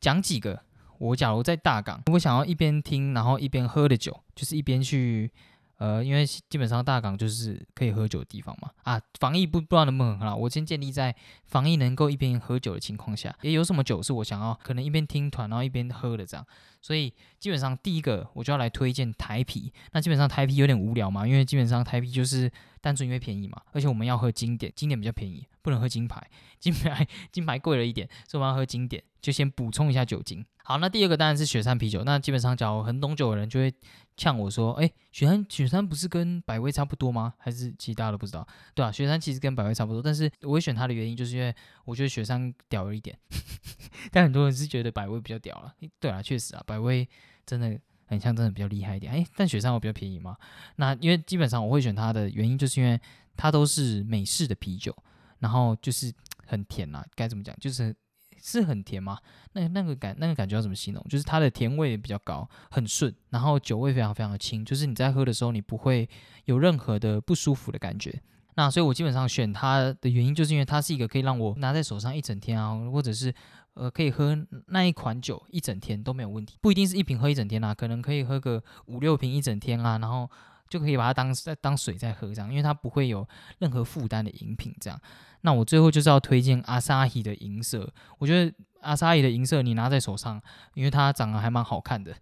[0.00, 0.60] 讲几个。
[0.98, 5.32] 我假如在大港，我想要一边听，然后一边喝的酒，就是一边去。
[5.80, 11.14] 呃，因为基本上大港就是可以喝酒的地方嘛，啊，防疫不不知道能不能很好，我先建立在
[11.46, 16.46] 防疫能够一边喝酒的情况下，也有什么酒是我想要可能一边听团然后一边喝的这样，
[16.82, 22.52] 所以基本上第一个我就要来推荐台啤，那基本上台啤有点无聊嘛，因为基本上台啤就是
[22.82, 26.22] 单纯因为便宜嘛，而且我们要喝经典，经典比较便宜，不能喝金牌，
[26.58, 30.44] 金牌金牌贵了一点，所以我要喝经典，就先补充一下酒精。
[30.62, 32.04] 好，那第二个当然是雪山啤酒。
[32.04, 33.72] 那基本上，假如很懂酒的人就会
[34.20, 37.32] 呛我说：“哎，雪山雪山不是跟百威差不多吗？
[37.38, 38.46] 还是其他的不知道？”
[38.76, 41.54] 对啊，雪山其实跟百威差不多，但是我会选它的原因就是因为
[41.86, 43.18] 我觉得雪山屌了一点。
[44.12, 45.74] 但很多人是觉得百威比较屌了。
[45.98, 47.08] 对啊，确实啊，百威
[47.46, 49.10] 真的很像，真的比较厉害一点。
[49.10, 50.36] 哎，但雪山我比较便宜嘛。
[50.76, 53.00] 那因为基本上我会选它的原因就是因为
[53.38, 54.94] 它都是美式的啤酒，
[55.38, 56.12] 然后就是
[56.44, 57.56] 很甜啊，该怎么讲？
[57.58, 57.96] 就是。
[58.42, 59.18] 是很甜吗？
[59.52, 61.04] 那那个感那个感觉要怎么形容？
[61.08, 66.08] 就是它的甜味比较高，很顺，然后酒味非常非常的轻，就是你在喝的时候你不会
[66.44, 68.20] 有任何的不舒服的感觉。
[68.56, 73.32] 那所以我基本上选它的原因，就是因为它是一个可以让我拿在手上一整天啊，或者是
[73.74, 74.36] 呃可以喝
[74.66, 76.58] 那一款酒一整天都没有问题。
[76.60, 80.28] 不一定是一瓶喝一整天啊，可能可以喝个五六瓶一整天啊，然后
[80.70, 84.98] 就可以把它当在当水在喝这样，因为它不会有任何负担的饮品这样。
[85.42, 90.40] 那我最后就是要推荐阿萨希的银色，我觉得阿萨希的银色你拿在手上，
[90.74, 92.14] 因为它长得还蛮好看的，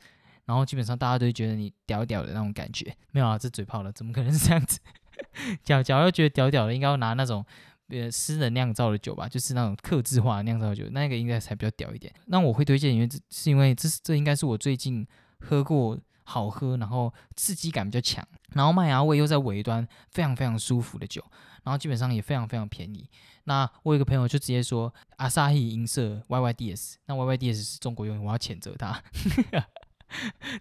[0.47, 2.97] 然后基本上大家都觉得你屌屌的那种感觉。
[3.13, 4.81] 没有啊，这嘴炮了，怎么可能是这样子？
[5.63, 7.45] 假假要觉得屌屌的，应该要拿那种
[7.89, 12.15] 呃私人酿造的酒吧，就是那种克制化酿造酒，那个应该才比较屌一点。
[12.27, 15.05] 那我会推荐，因为这是因为这是这应该是我最近
[15.41, 15.99] 喝过
[16.31, 18.23] 好喝，然后刺激感比较强，
[18.53, 21.25] 然后麦芽味又在尾端，非常非常舒服的酒。
[21.65, 23.09] 然后基本上也非常非常便宜。
[23.45, 29.03] 那我有个朋友就直接说阿萨希银色 YYDS，那 YYDS 是中国用语，我要谴责他，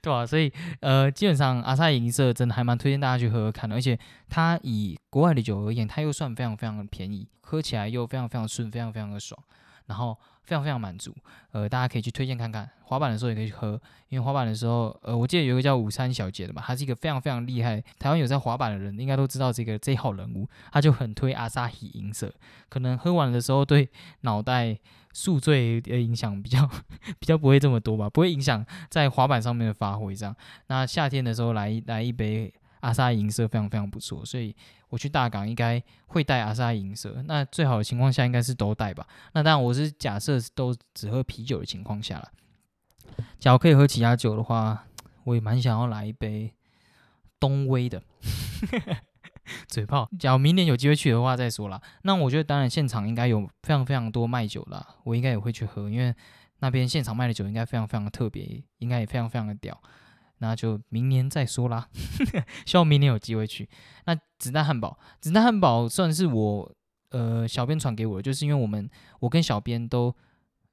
[0.01, 0.25] 对吧？
[0.25, 3.75] 所以呃，基本上阿萨希银色真的还蛮推荐大家去喝喝看的。
[3.75, 3.99] 而且
[4.29, 9.41] 它以国外的酒而言，它又算非常非常的便宜，喝起来又非常非常顺，非常非常的爽，
[9.85, 11.13] 然后非常非常满足。
[11.51, 22.33] 呃，大家可以去推荐看看，滑板的时候也可以去喝，因为滑板的时候，呃，我记得有一个叫午餐小姐的嘛，她是一个非常非常厉害，台湾有在滑板的人应该都知道这个这一号人物，他就很推阿萨希银色，
[22.69, 23.89] 可能喝完的时候对
[24.21, 24.77] 脑袋
[25.11, 26.65] 宿醉的影响比较
[27.19, 30.35] 比较不会这么多吧，不会影响在滑板上面的发挥这样。
[30.67, 32.53] 那夏天的时候来来一杯。
[32.81, 34.55] 阿萨银色非常非常不错，所以
[34.89, 37.23] 我去大港应该会带阿萨银色。
[37.25, 39.05] 那最好的情况下应该是都带吧。
[39.33, 42.31] 那当然我是假设都只喝啤酒的情况下了。
[43.39, 44.85] 假如可以喝其他酒的话，
[45.23, 46.53] 我也蛮想要来一杯
[47.39, 48.01] 东威的
[49.67, 50.09] 嘴炮。
[50.19, 51.81] 假如明年有机会去的话再说啦。
[52.03, 56.13] 那我觉得当然现场应该有非常非常多卖酒的，我应该也会去喝，因为
[56.59, 59.81] 那边现场卖的酒应该非常非常的特别，应该也非常非常的屌。
[60.39, 61.87] 那就明年再说啦，
[62.65, 63.67] 希望明年有机会去。
[64.05, 66.75] 那子弹汉堡，子弹汉堡算是我
[67.09, 70.13] 呃小编传给我的，就是因为我们我跟小编都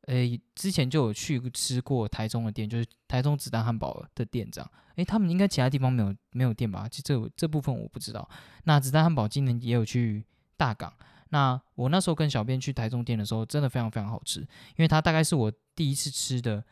[0.07, 4.71] 诶之前就有去吃过台中的店，就是台中子弹汉堡的店长。
[4.97, 6.87] 诶，他们应该其他地方没有没有店吧？
[6.89, 8.29] 其这这部分我不知道。
[8.65, 10.25] 那子弹汉堡今年也有去
[10.57, 10.93] 大港。
[11.31, 14.47] 那我那时候跟小编去台中店的时候，真的非常非常好吃，因
[14.79, 16.63] 为它大概是我第一次吃的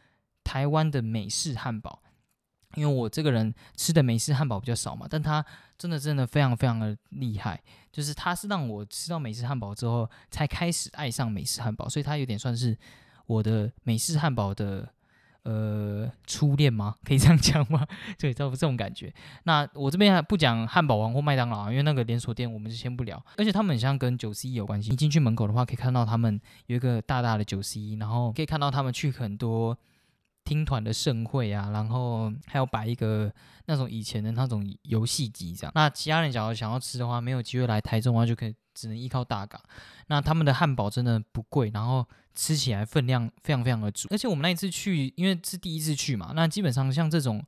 [0.45, 2.02] 台湾的美式汉堡。
[2.75, 5.45] 因为我这个人吃的美式汉堡比较少嘛，但他
[5.77, 7.61] 真的真的非常非常的厉害，
[7.91, 12.77] 就是他是让我吃到美式汉堡之后才开始爱上美式汉堡，所以他有点算是
[13.27, 14.89] 我的美式汉堡的
[15.43, 16.95] 呃初恋吗？
[17.05, 17.87] 可以这样讲吗？
[18.19, 19.13] 对，这这种感觉。
[19.45, 23.23] 那我这边还不讲汉堡王或麦当劳，因为那个连锁店我们就先不聊。
[23.37, 29.77] 而且他们很像跟九十一有关系，你进去门口的话可以看到他们有一个大大的九十一然后可以看到他们去很多。
[30.45, 33.33] 听团的盛会啊，然后还有摆一个
[33.67, 35.73] 那种以前的那种游戏机这样。
[35.75, 39.61] 那其他人假如想要吃的话，没有机会来台中的话，就可以只能依靠大港。
[40.09, 44.09] 那他们的汉堡真的不贵，然后吃起来分量非常非常的足。
[44.11, 47.45] 而且我们那一次去，因为是第一次去嘛，那基本上像这种。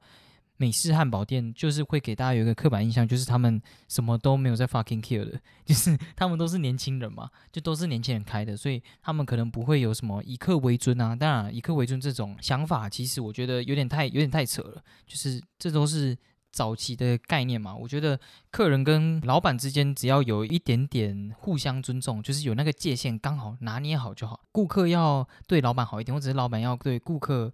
[0.56, 11.16] 美式汉堡店就是会给大家有一个刻板印象，就是他们什么都没有在 fucking care 的， 就是他们都是年轻人嘛，就都是年轻人开的，所以他们可能不会有什么以客为尊啊。
[11.16, 16.16] 当然，以客为尊这种想法，其实我觉得有点太有点太扯了，就是这都是
[16.52, 17.74] 早期的概念嘛。
[17.74, 18.20] 我觉得
[18.52, 24.40] 客人跟老板之间只要有一点点互相尊重，就是有那个界限刚好拿捏好就好。
[24.52, 27.52] 顾客要对老板好一点，或者是老板要对顾客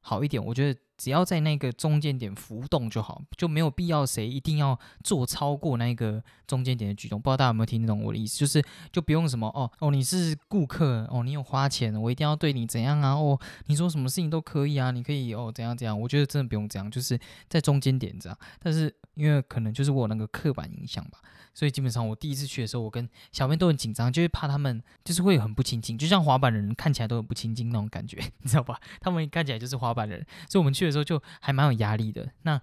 [0.00, 0.80] 好一点，我觉得。
[0.96, 7.20] 只要在那个中间点浮动就好，就没有必要谁一定要做超过那个中间点的举动。
[7.20, 8.38] 不知道大家有没有听懂我的意思？
[8.38, 13.14] 就是就不用什么哦哦，你是顾客哦，你有花钱，我一定要对你怎样啊？
[13.14, 15.98] 哦，你说什么事情都可以啊，你可以哦怎样怎样？
[16.00, 17.18] 我觉得真的不用这样，就是
[17.48, 18.38] 在中间点这样。
[18.58, 21.18] 但是因为可能就是我那个刻板印象吧。
[21.54, 28.78] 所以基本上我第一次去的时候，我跟小编都很紧张，就是怕他们就是会很不亲近，就像滑板的人看起来都很不亲近那种感觉， 你知道吧？
[29.00, 30.20] 他们看起来就是滑板人，
[30.50, 32.28] 所以我们去的时候就还蛮有压力的。
[32.42, 32.60] 那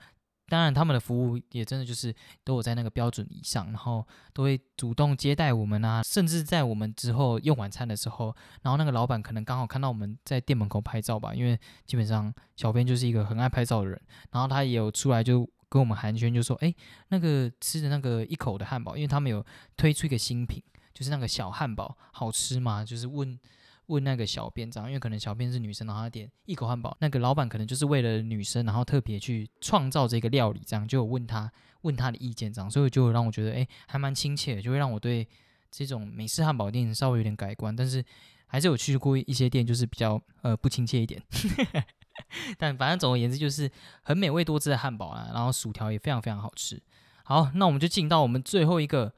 [0.47, 2.13] 当然他们的服务也真的就是
[2.43, 14.01] 都有在那个标准以上，然后都会主动接待我们啊，甚至在我们之后用晚餐的时候，然后那个老板可能刚好看到我们在店门口拍照吧，因为基本上小编就是一个很爱拍照的人，
[14.31, 15.49] 然后他也有出来就。
[15.69, 16.71] 跟我们寒暄就说，哎，
[17.07, 19.43] 那个吃的那个一口的汉堡，因为他们有
[19.75, 20.61] 推出一个新品，
[20.93, 22.85] 就是那个小汉堡，好吃吗？
[22.85, 23.39] 就是问
[23.93, 35.27] 问那个小编这样，因为可能小编是女生，然后点一口汉堡，那个老板可能就是为了女生，然后特别去创造这个料理，这样就有问他问他的意见这样，所以就让我觉得，哎，还蛮亲切的，就会让我对
[35.69, 38.03] 这种美式汉堡店稍微有点改观，但是
[38.47, 41.21] 还是有去过一些店，就是比较呃不亲切一点。
[42.57, 43.69] 但反正总而言之，就是
[44.03, 46.81] 很美味多汁的汉堡啊，然后薯条也非常非常好吃。
[47.23, 49.13] 好，那我们就进到我们最后一个，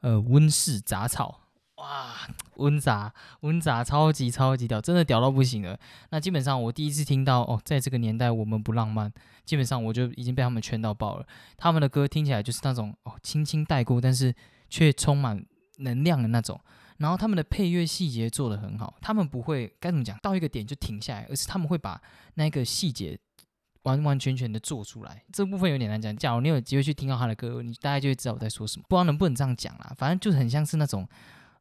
[0.00, 1.47] 呃，温室杂草。
[1.78, 2.14] 哇，
[2.56, 5.78] 温杂温杂超级超级屌，真的屌到不行了。
[6.10, 9.12] 那基本上我第一次听到哦，在这个年代我们不浪漫，
[9.44, 11.26] 基本上我就已经被他们圈到爆了。
[11.56, 14.34] 他们的歌听起来就是那种哦，轻轻带过，但是
[14.68, 15.44] 却充满
[15.78, 16.60] 能量的那种。
[16.96, 22.02] 然后他们的配乐细节做得很好，他们不会该怎么讲，到一个点就停下来，而是他们会把
[22.34, 23.16] 那个细节
[23.84, 25.22] 完完全全的做出来。
[25.32, 28.84] 这部分有点难讲，假如你有机会去听到他的歌，你大概就会知道我在说什么。
[28.88, 31.08] 不知道能不能这样讲啦，反正就很像是那种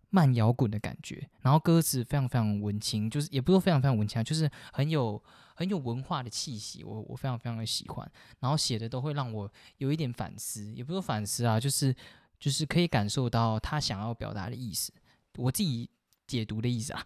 [0.10, 1.30] 慢摇滚的感觉。
[1.42, 5.22] 然后歌词非常非常文青，就是也不是非常非常文青，就是很有
[5.56, 6.84] 很有文化的气息。
[6.84, 8.12] 我我非常非常的喜欢。
[8.40, 11.96] 然后写的都会让我有一点反思，也不是反思啊，就是
[12.40, 14.94] 就是可以感受到他想要表达的意思。
[15.38, 15.90] 我自己
[16.26, 17.06] 解读的意思啊，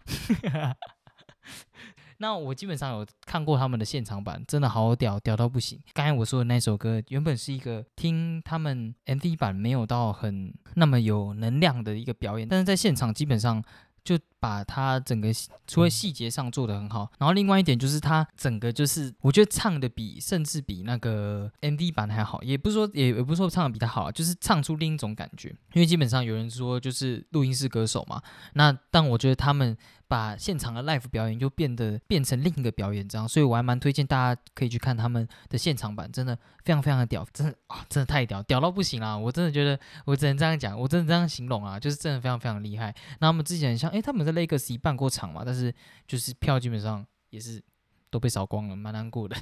[2.22, 5.76] 那我基本上有看过他们的现场版，真的好屌，屌到不行。
[5.92, 13.60] 刚才我说的那首歌，原本是一个听他们 MV 版没有到很那么有能量的一个表演，但是在现场基本上
[14.04, 15.28] 就把它整个
[15.68, 25.50] 除了细节上做的很好，然后另外一点就是它整个就是我觉得唱的比甚至比那个 MV 版还好，也不是说也也不是说唱的比他好，就是唱出另一种感觉。
[25.74, 28.20] 因为基本上有人说就是录音室歌手嘛，
[28.54, 29.78] 那但我觉得他们。
[30.08, 39.16] 把现场的 live 表演就变得变成另一个表演，这样，所以我还蛮推荐大家可以去看他们的现场版，真的非常非常的屌，真的啊，真的太屌，屌到不行啦！
[39.16, 42.94] 我真的觉得我只能这样讲，我真的这样形容啊，就是真的非常非常厉害。
[43.20, 45.74] 那他们之前像，诶，他们在 Legacy 办过场嘛，但是
[46.06, 47.62] 就是票基本上也是
[48.10, 49.36] 都被扫光了，蛮难过的。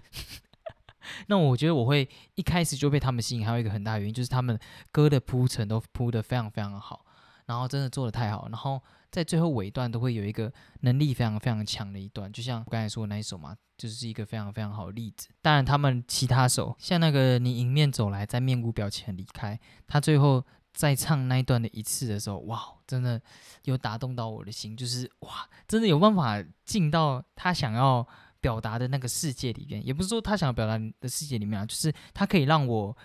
[1.29, 4.59] 那我觉得我会一开始就被他们吸引，还有一个很大原因就是他们
[4.93, 7.05] 歌的铺陈都铺的非常非常好，
[7.47, 8.81] 然后真的做的太好，然后。
[9.11, 15.27] 在最后尾段都会有一个能力非常非常强的一段，就像我刚才说的那一首嘛，就是一个非常非常好的例子。
[15.43, 20.47] 当然，他们其他首像那个你迎面走来，在面无表情离开，他最后
[20.81, 23.21] 在唱那一段的一次的时候，哇，真的
[23.65, 28.07] 有打动到我的心，就是哇，真的有办法进到他想要
[28.41, 32.97] 表达的那个世界里面，也不是说他想要表达的世界里面啊，就是他可以让我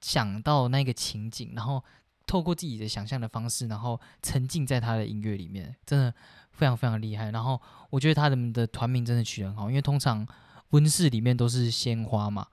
[0.00, 1.82] 想到那个情景，然后。
[2.28, 6.12] 透过自己的想象的方式，然后沉浸在他的音乐里面，真的
[6.50, 7.30] 非常非常厉害。
[7.30, 10.26] 然后我觉得他们的团名真的取得很好，因为通常
[10.70, 12.44] 温室里面都是鲜花嘛，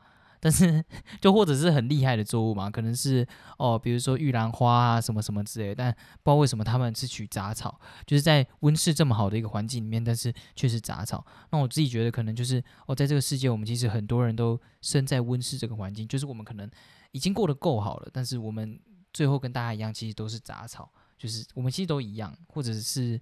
[0.43, 0.83] 但是
[1.21, 3.25] 就或者是很厉害的作物嘛，可能是
[3.57, 5.73] 哦，比如说玉兰花啊什么什么之类。
[5.73, 11.25] 但不知道为什么他们是取杂草，就是在温室这么好的一个环境里面，但是却是杂草。
[11.51, 16.69] 那我自己觉得可能就是哦，在这个世界，我们其实很多人都生在温室这个环境，就是我们可能
[17.13, 18.77] 已经过得够好了，但是我们。
[19.13, 23.21] 最后跟大家一样，其实都是杂草，就是我们其实都一样，或者是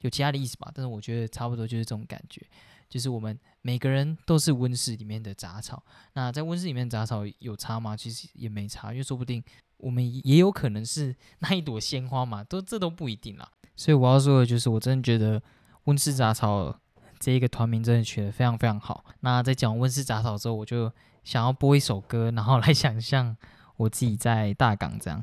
[0.00, 0.70] 有其他的意思吧。
[0.74, 2.46] 但是我觉得差不多就是这种感觉，
[2.90, 5.82] 就是我们每个人都是温室里面的杂草。
[6.12, 7.96] 那在温室里面杂草有差吗？
[7.96, 9.42] 其实也没差，因为说不定
[9.78, 13.48] 我们也有可能是 那一朵鲜花嘛，都这都不一定啦。
[13.76, 15.40] 所以我要说的就是，我真的觉得
[15.84, 16.78] 温室杂草
[17.18, 19.04] 这一个团名真的取得非常非常好。
[19.20, 20.92] 那在讲温室杂草之后，我就
[21.24, 23.36] 想要播一首歌，然后来想象
[23.76, 25.22] 我自己在大港这样。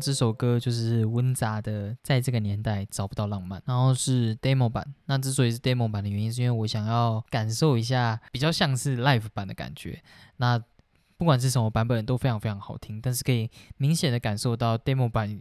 [0.00, 3.62] 这首歌就是温杂的，在这个年代找不到浪漫。
[3.66, 10.02] 然后是 demo 版，那之所以是 demo 版的原因，是因为我想要感受一下比较像是 live 版的感觉。
[10.38, 10.58] 那
[11.16, 15.40] 不管是什么版本都非常非常好听，但是可以明显的感受到 demo 版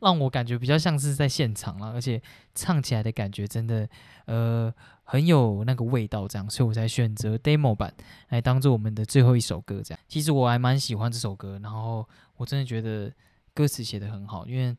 [0.00, 2.20] 让我感觉比较像是在现场了，而且
[2.54, 3.88] 唱起来的感觉真的
[4.26, 4.72] 呃
[5.04, 7.92] 很有那个味道，这样，所以我才选择 demo 版
[8.28, 9.80] 来当做我们的最后一首歌。
[9.82, 13.12] 这样，其实我还蛮喜欢这首歌，然后我真的觉得。
[13.56, 14.76] 歌词写的很好，因为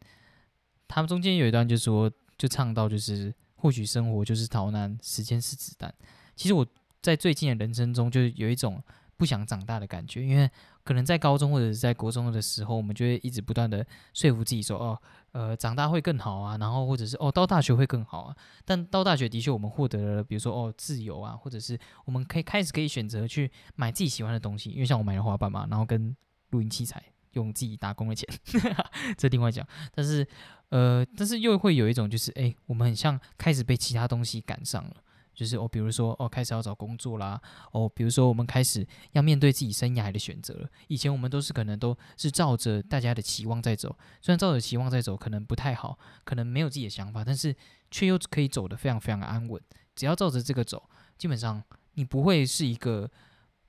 [0.88, 5.92] 他们中间有一段就说，就唱到就是或许生活就是逃难，时间是子弹。
[6.36, 6.64] 其实我
[7.02, 8.80] 在最近的人生中，就有一种
[9.18, 10.48] 不想长大的感觉，因为
[10.84, 15.02] 可能在高中或者是在国中的时候，我们就会一直不断的说服自己说，哦，
[15.32, 18.36] 呃，长大会更好啊，然后或者是哦，到大学会更好啊。
[18.64, 26.16] 但到大学的确，我们获得了，比如说哦，自由啊，或者是我们可以开始可以选择去买自己喜欢的东西，因为像我买了滑板嘛，然后跟
[26.52, 27.04] 录音器材。
[27.34, 28.28] 用自己打工的钱，
[29.18, 29.68] 这另外讲。
[29.94, 30.28] 但是，
[30.70, 34.96] 呃，但是又会有一种，就是，哎，我们很像开始被其他东西赶上了。
[35.34, 37.40] 就是哦，比如说，哦，开始要找工作啦。
[37.72, 40.70] 哦，比如说，我们开始要面对自己生涯的选择了。
[40.88, 47.56] 以前我们都是可能都是照着大家的期望在走，虽然照着期望在走，可能不太好，可能没有自己的想法，但是
[47.92, 49.62] 却又可以走得非常非常的安稳。
[49.96, 51.62] 只要照着这个走，基本上
[51.94, 53.08] 你不会是一个。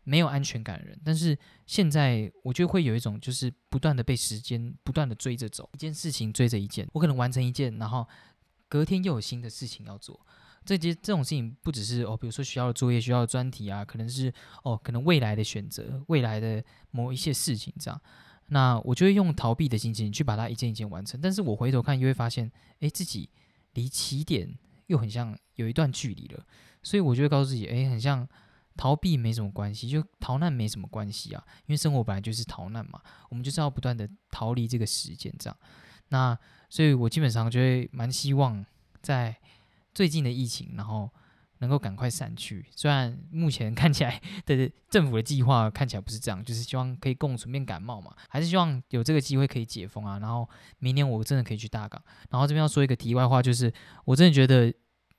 [0.08, 1.36] 没有安全感的人，但是
[1.66, 8.08] 现在我就会有一种，就是不断的被时间不断的追着走，一件事情追着一件，我可能完成一件，然后
[8.70, 10.18] 隔天又有新的事情要做。
[10.64, 14.32] 这些这种事情不只是哦，比如说学校的作业、学校的专题啊，可能是
[14.64, 18.00] 哦，可能未来的选择、未来的某一些事情这样。
[18.46, 22.50] 那我就会用逃避的心情去把它一件一件完成，但是我回头看又会发现，
[22.80, 23.28] 哎，自己
[23.74, 26.46] 离起点又很像有一段距离了，
[26.82, 28.26] 所以我就会告诉自己，哎，很像。
[28.78, 32.98] 逃避没什么关系，就逃难没什么关系啊，因为生活本来就是逃难嘛，
[33.28, 35.56] 我们就是要不断的逃离这个时间这样。
[36.10, 36.38] 那
[36.70, 38.64] 所以我基本上就会蛮希望
[39.02, 39.36] 在
[39.92, 41.10] 最近的疫情，然后
[41.58, 42.64] 能够赶快散去。
[42.70, 50.20] 虽然目前 看起来的政府的计划看起来不是这样，就是希望可以共存变感冒嘛，还是希望有这个机会可以解封啊。
[50.20, 50.48] 然后
[50.78, 52.00] 明年我真的可以去大港。
[52.30, 53.74] 然后这边要说一个题外话，就是
[54.04, 54.72] 我真的觉得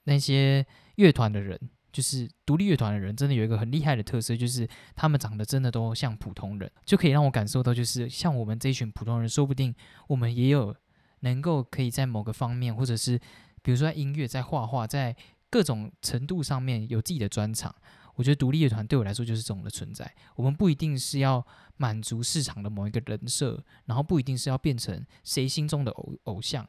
[0.05, 1.59] 那些乐团的人。
[1.91, 9.73] 就是独立乐团的人，真的有一个很厉害的特色，就是他们长得真的都像普通人，就可以让我感受到，就是像我们这一群普通人，说不定
[10.07, 10.75] 我们也有
[11.21, 13.19] 能够可以在某个方面，或者是
[13.61, 15.15] 比如说在音乐、在画画、在
[15.49, 17.73] 各种程度上面有自己的专长。
[18.15, 20.13] 我觉得独立乐团对我来说就是这种的存在。
[20.35, 21.45] 我们不一定是要
[21.77, 26.67] 满足市场的某一个人设，然后不一定是要变成谁心中的偶偶像。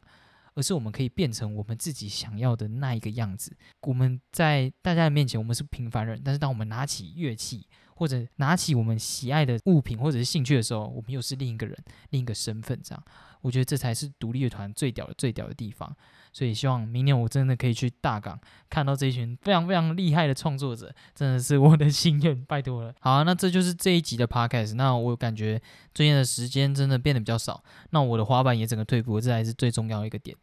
[0.55, 3.57] 而是我们可以变成我们自己想要的那一个样子。
[3.83, 11.77] 我们在大家的面前，我们是平凡人，但是当我们拿起乐器，或者拿起我们喜爱的物品或者是兴趣的时候，我们又是另一个人，
[12.11, 12.81] 另一个身份。
[12.83, 13.05] 这样，
[13.41, 15.95] 我觉得这才是独立乐团最屌的、最屌的地方。
[16.33, 22.95] 所以希望明年我真的可以去大港看到这一群非常非常厉害的创作者，真的是我的心愿，拜托了。
[23.01, 24.75] 好，那这就是这一集的 podcast。
[24.75, 25.61] 那我感觉
[25.95, 30.37] 最近的时间真的变得比较少，那我的滑板也整个退步，这才是最重要的一个点。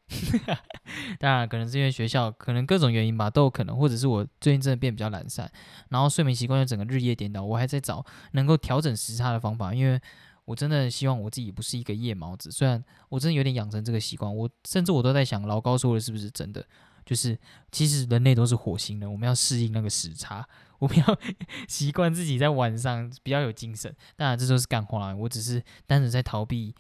[1.20, 5.50] 当然，可能是因为学校，可能各种原因吧，都有可能，或者是我最近真的变比较懒散，
[5.90, 10.00] 然后睡眠习惯又整个日夜颠倒，我还在找能够调整时差的方法，因为。
[10.48, 16.66] 我真的希望我自己不是一个夜猫子，虽然我真的有点养成这个习惯，我甚至我都在想，老高说的是不是真的？
[17.06, 17.38] 就是
[17.70, 20.48] 其实人类都是火星人，我们要适应那个时差，
[20.80, 21.20] 我们要
[21.68, 23.94] 习惯自己在晚上比较有精神。
[24.16, 26.74] 当然这都是干话，我只是单纯在逃避，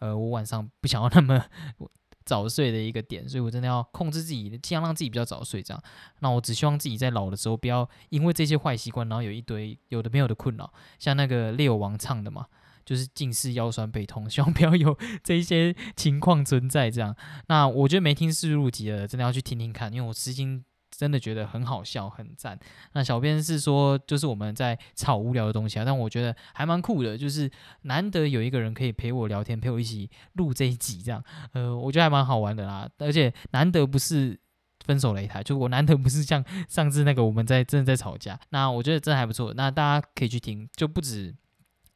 [0.00, 1.44] 呃，我晚上不想要那么
[2.26, 5.62] 早睡的一个点，所以我真的要控制自己，尽量让自己比较早睡。
[5.62, 5.80] 这样，
[6.18, 12.46] 那我只希望自己在老的时候不要因为这些坏习惯，然后有一堆有的没有的困扰，像那个猎王唱的嘛。
[12.84, 16.90] 就是近视、腰酸背痛， 希望不要有这一些情况存在。
[16.90, 17.14] 这样，
[17.48, 22.58] 那我觉得没听试录集的，真的要去听听看，因为我私心真的觉得很好笑、很赞。
[22.92, 27.50] 那小编是说，就是我们在吵无聊的东西啊，但我觉得还蛮酷的，就是
[27.82, 31.22] 难得有一个人可以陪我聊天，陪我一起录这一集，这样，
[31.52, 32.88] 呃，我觉得还蛮好玩的啦。
[32.98, 34.38] 而且难得不是
[34.84, 39.54] 分手擂台，就我难得不是像上次那个我们在真的在吵架，那我觉得真的还不错。
[39.54, 41.34] 那大家可以去听，就不止。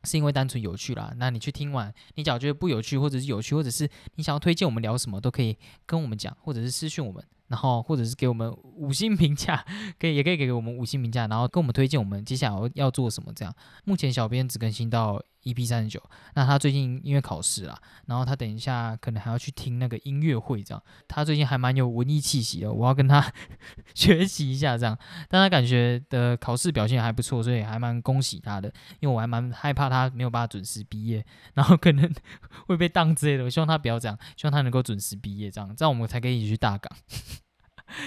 [0.06, 9.64] 是因为单纯有趣啦，那你去听完，你假如觉得不有趣，或者是有趣，或者是你想要推荐我们聊什么，都可以跟我们讲，或者是私讯我们，然后或者是给我们五星评价，
[9.98, 13.54] 可以也可以给我们五星评价，然后跟我们推荐我们接下来要做什么这样。
[13.84, 15.22] 目前小编只更新到。
[15.46, 15.64] E.P.
[15.64, 16.02] 三十九，
[16.34, 20.82] 那他最近因为考试啦，然后他等一下可能还要去听那个音乐会，这样。
[21.06, 23.32] 他最近还蛮有文艺气息的，我要跟他
[23.94, 24.98] 学习一下这样。
[25.28, 28.68] 但他感觉的考试表现还不错，所以还蛮恭喜他的。
[28.98, 31.24] 因为我还蛮害怕他没有办法准时毕业，
[31.54, 32.12] 然后可能
[32.66, 33.44] 会被当之类的。
[33.44, 36.90] 我希望他不要这样，希望他能够准时毕业，这样，这样我们才可以一起去大港。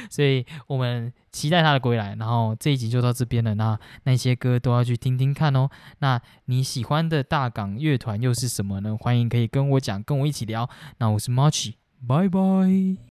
[0.09, 3.55] 所以我们期待他的归来，然后这一集就到这边了。
[3.55, 5.69] 那那些歌都要去听听看哦。
[5.99, 8.95] 那你喜欢的大港乐团又是什么呢？
[8.97, 10.69] 欢迎可以跟我讲，跟我一起聊。
[10.97, 11.73] 那我是 Marchy，
[12.07, 13.08] 拜拜。